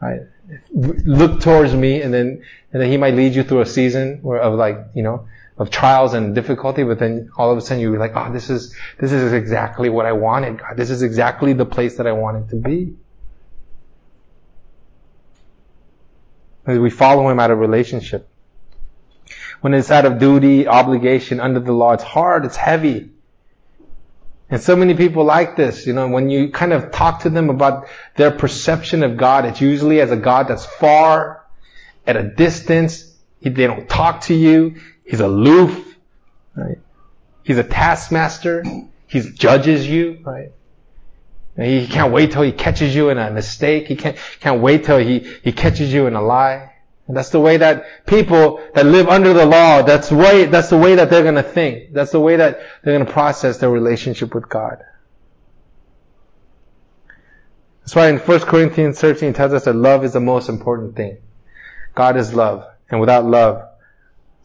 [0.00, 0.20] Right?
[0.72, 2.42] Look towards me and then,
[2.72, 5.28] and then he might lead you through a season where, of like, you know,
[5.60, 8.74] of trials and difficulty, but then all of a sudden you're like, oh, this is,
[8.98, 10.74] this is exactly what I wanted, God.
[10.74, 12.96] This is exactly the place that I wanted to be.
[16.66, 18.26] We follow him out of relationship.
[19.60, 23.10] When it's out of duty, obligation, under the law, it's hard, it's heavy.
[24.48, 27.50] And so many people like this, you know, when you kind of talk to them
[27.50, 27.86] about
[28.16, 31.44] their perception of God, it's usually as a God that's far,
[32.06, 34.76] at a distance, they don't talk to you,
[35.10, 35.96] He's aloof,
[36.54, 36.78] right?
[37.42, 38.64] He's a taskmaster.
[39.08, 40.52] He judges you, right?
[41.56, 43.88] He can't wait till he catches you in a mistake.
[43.88, 46.74] He can't, can't wait till he, he catches you in a lie.
[47.08, 50.78] And that's the way that people that live under the law, that's way, that's the
[50.78, 51.92] way that they're gonna think.
[51.92, 54.78] That's the way that they're gonna process their relationship with God.
[57.80, 60.94] That's why in 1 Corinthians 13 it tells us that love is the most important
[60.94, 61.18] thing.
[61.96, 62.64] God is love.
[62.88, 63.69] And without love,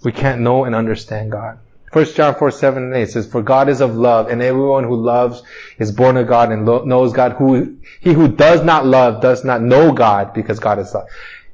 [0.06, 1.60] we can't know and understand God.
[1.92, 4.98] 1 John 4, 7 and 8 says, For God is of love, and everyone who
[4.98, 5.42] loves
[5.80, 7.34] is born of God and lo- knows God.
[7.34, 11.08] Who, he who does not love does not know God because God is love.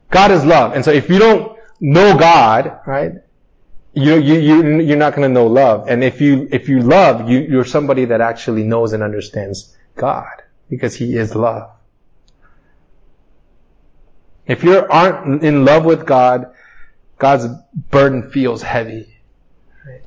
[0.09, 0.73] God is love.
[0.73, 3.13] And so if you don't know God, right,
[3.93, 5.87] you, you, you, you're not going to know love.
[5.87, 10.43] And if you, if you love, you, you're somebody that actually knows and understands God
[10.69, 11.69] because He is love.
[14.47, 16.51] If you aren't in love with God,
[17.21, 17.45] God's
[17.91, 19.15] burden feels heavy.
[19.85, 20.01] Right?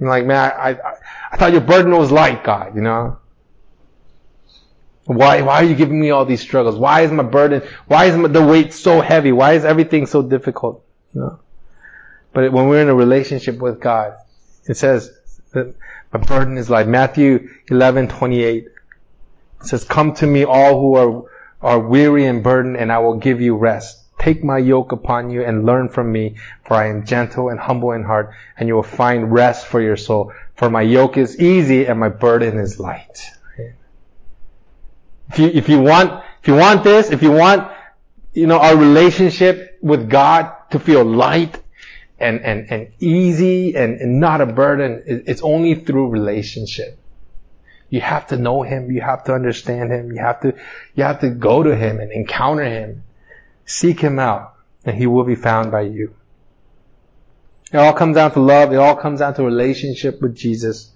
[0.00, 0.94] You're like, man, I, I,
[1.30, 3.18] I thought your burden was light, God, you know?
[5.04, 6.74] Why, why are you giving me all these struggles?
[6.74, 9.30] Why is my burden, why is my, the weight so heavy?
[9.30, 10.84] Why is everything so difficult?
[11.14, 11.38] You know?
[12.32, 14.14] But when we're in a relationship with God,
[14.66, 15.16] it says
[15.52, 15.72] that
[16.12, 16.88] my burden is light.
[16.88, 18.64] Matthew 11, 28.
[18.64, 18.72] It
[19.60, 21.30] says, come to me all who are
[21.64, 24.02] are weary and burdened, and I will give you rest.
[24.18, 27.92] Take my yoke upon you and learn from me, for I am gentle and humble
[27.92, 30.32] in heart, and you will find rest for your soul.
[30.56, 33.22] For my yoke is easy and my burden is light.
[35.30, 37.70] If you, if you want, if you want this, if you want,
[38.34, 41.60] you know, our relationship with God to feel light
[42.18, 46.98] and, and, and easy and, and not a burden, it's only through relationship.
[47.94, 48.90] You have to know Him.
[48.90, 50.10] You have to understand Him.
[50.10, 50.56] You have to,
[50.96, 53.04] you have to go to Him and encounter Him.
[53.66, 56.12] Seek Him out and He will be found by you.
[57.72, 58.72] It all comes down to love.
[58.72, 60.90] It all comes down to relationship with Jesus.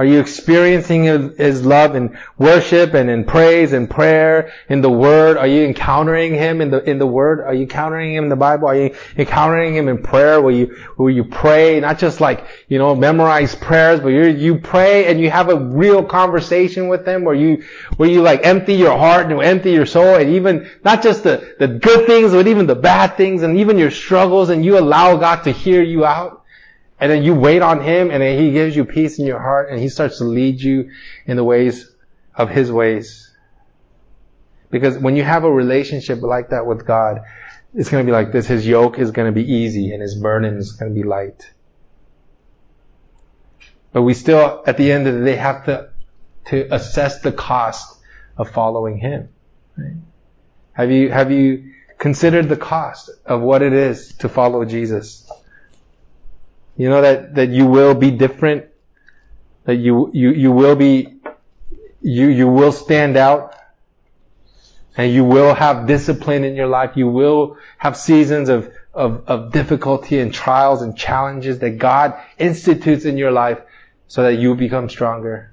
[0.00, 1.04] Are you experiencing
[1.36, 5.36] His love in worship and in praise and prayer in the Word?
[5.36, 7.40] Are you encountering Him in the in the Word?
[7.40, 8.68] Are you encountering Him in the Bible?
[8.68, 10.40] Are you encountering Him in prayer?
[10.40, 14.58] Where you where you pray, not just like you know memorize prayers, but you you
[14.58, 17.62] pray and you have a real conversation with Him, where you
[17.98, 21.56] where you like empty your heart and empty your soul, and even not just the
[21.58, 25.18] the good things, but even the bad things, and even your struggles, and you allow
[25.18, 26.39] God to hear you out.
[27.00, 29.70] And then you wait on Him and then He gives you peace in your heart
[29.70, 30.90] and He starts to lead you
[31.26, 31.90] in the ways
[32.34, 33.34] of His ways.
[34.70, 37.22] Because when you have a relationship like that with God,
[37.74, 38.46] it's going to be like this.
[38.46, 41.50] His yoke is going to be easy and His burden is going to be light.
[43.92, 45.90] But we still, at the end of the day, have to,
[46.46, 47.98] to assess the cost
[48.36, 49.30] of following Him.
[49.76, 49.94] Right?
[50.72, 55.29] Have you, have you considered the cost of what it is to follow Jesus?
[56.80, 58.64] You know that, that you will be different,
[59.64, 61.20] that you, you, you will be,
[62.00, 63.54] you, you will stand out,
[64.96, 66.92] and you will have discipline in your life.
[66.96, 73.04] You will have seasons of, of, of difficulty and trials and challenges that God institutes
[73.04, 73.58] in your life
[74.08, 75.52] so that you become stronger.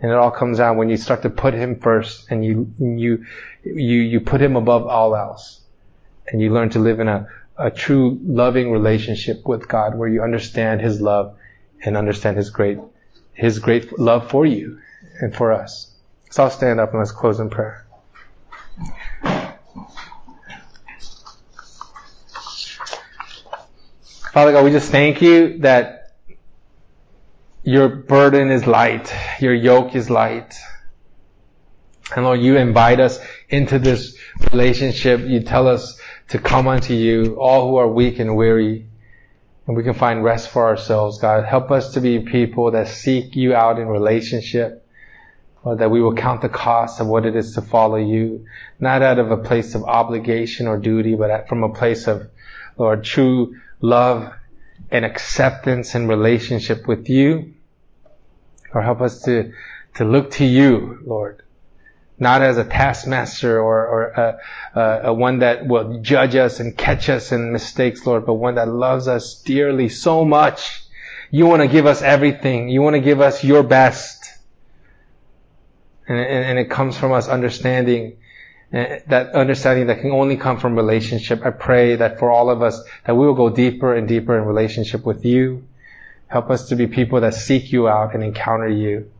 [0.00, 3.26] And it all comes out when you start to put Him first and you, you,
[3.64, 5.60] you, you put Him above all else.
[6.26, 7.28] And you learn to live in a,
[7.62, 11.36] a true loving relationship with God where you understand His love
[11.84, 12.78] and understand His great,
[13.32, 14.80] His great love for you
[15.20, 15.94] and for us.
[16.30, 17.86] So I'll stand up and let's close in prayer.
[24.32, 26.16] Father God, we just thank you that
[27.62, 30.54] your burden is light, your yoke is light.
[32.16, 34.18] And Lord, you invite us into this
[34.50, 35.20] relationship.
[35.20, 36.00] You tell us
[36.32, 38.86] to come unto you, all who are weak and weary,
[39.66, 41.44] and we can find rest for ourselves, God.
[41.44, 44.82] Help us to be people that seek you out in relationship,
[45.62, 48.46] or that we will count the cost of what it is to follow you,
[48.80, 52.30] not out of a place of obligation or duty, but from a place of,
[52.78, 54.32] Lord, true love
[54.90, 57.52] and acceptance and relationship with you.
[58.72, 59.52] Or help us to,
[59.96, 61.42] to look to you, Lord.
[62.18, 64.38] Not as a taskmaster or, or a,
[64.74, 68.54] a, a one that will judge us and catch us in mistakes, Lord, but one
[68.56, 70.82] that loves us dearly so much.
[71.30, 72.68] You want to give us everything.
[72.68, 74.24] You want to give us your best.
[76.06, 78.18] And, and, and it comes from us understanding
[78.72, 81.44] uh, that understanding that can only come from relationship.
[81.44, 84.44] I pray that for all of us, that we will go deeper and deeper in
[84.44, 85.64] relationship with you.
[86.26, 89.10] Help us to be people that seek you out and encounter you.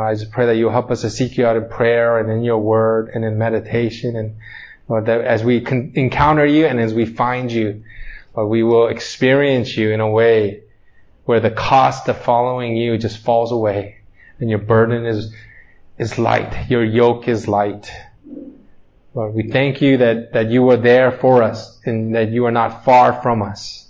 [0.00, 2.44] I just pray that you'll help us to seek you out in prayer and in
[2.44, 4.36] your word and in meditation and
[4.88, 7.82] Lord, that as we encounter you and as we find you,
[8.36, 10.62] Lord, we will experience you in a way
[11.24, 13.96] where the cost of following you just falls away
[14.38, 15.34] and your burden is,
[15.98, 16.70] is light.
[16.70, 17.90] Your yoke is light.
[19.14, 22.52] Lord, we thank you that, that you are there for us and that you are
[22.52, 23.88] not far from us.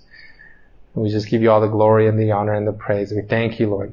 [0.94, 3.12] And we just give you all the glory and the honor and the praise.
[3.12, 3.92] We thank you, Lord.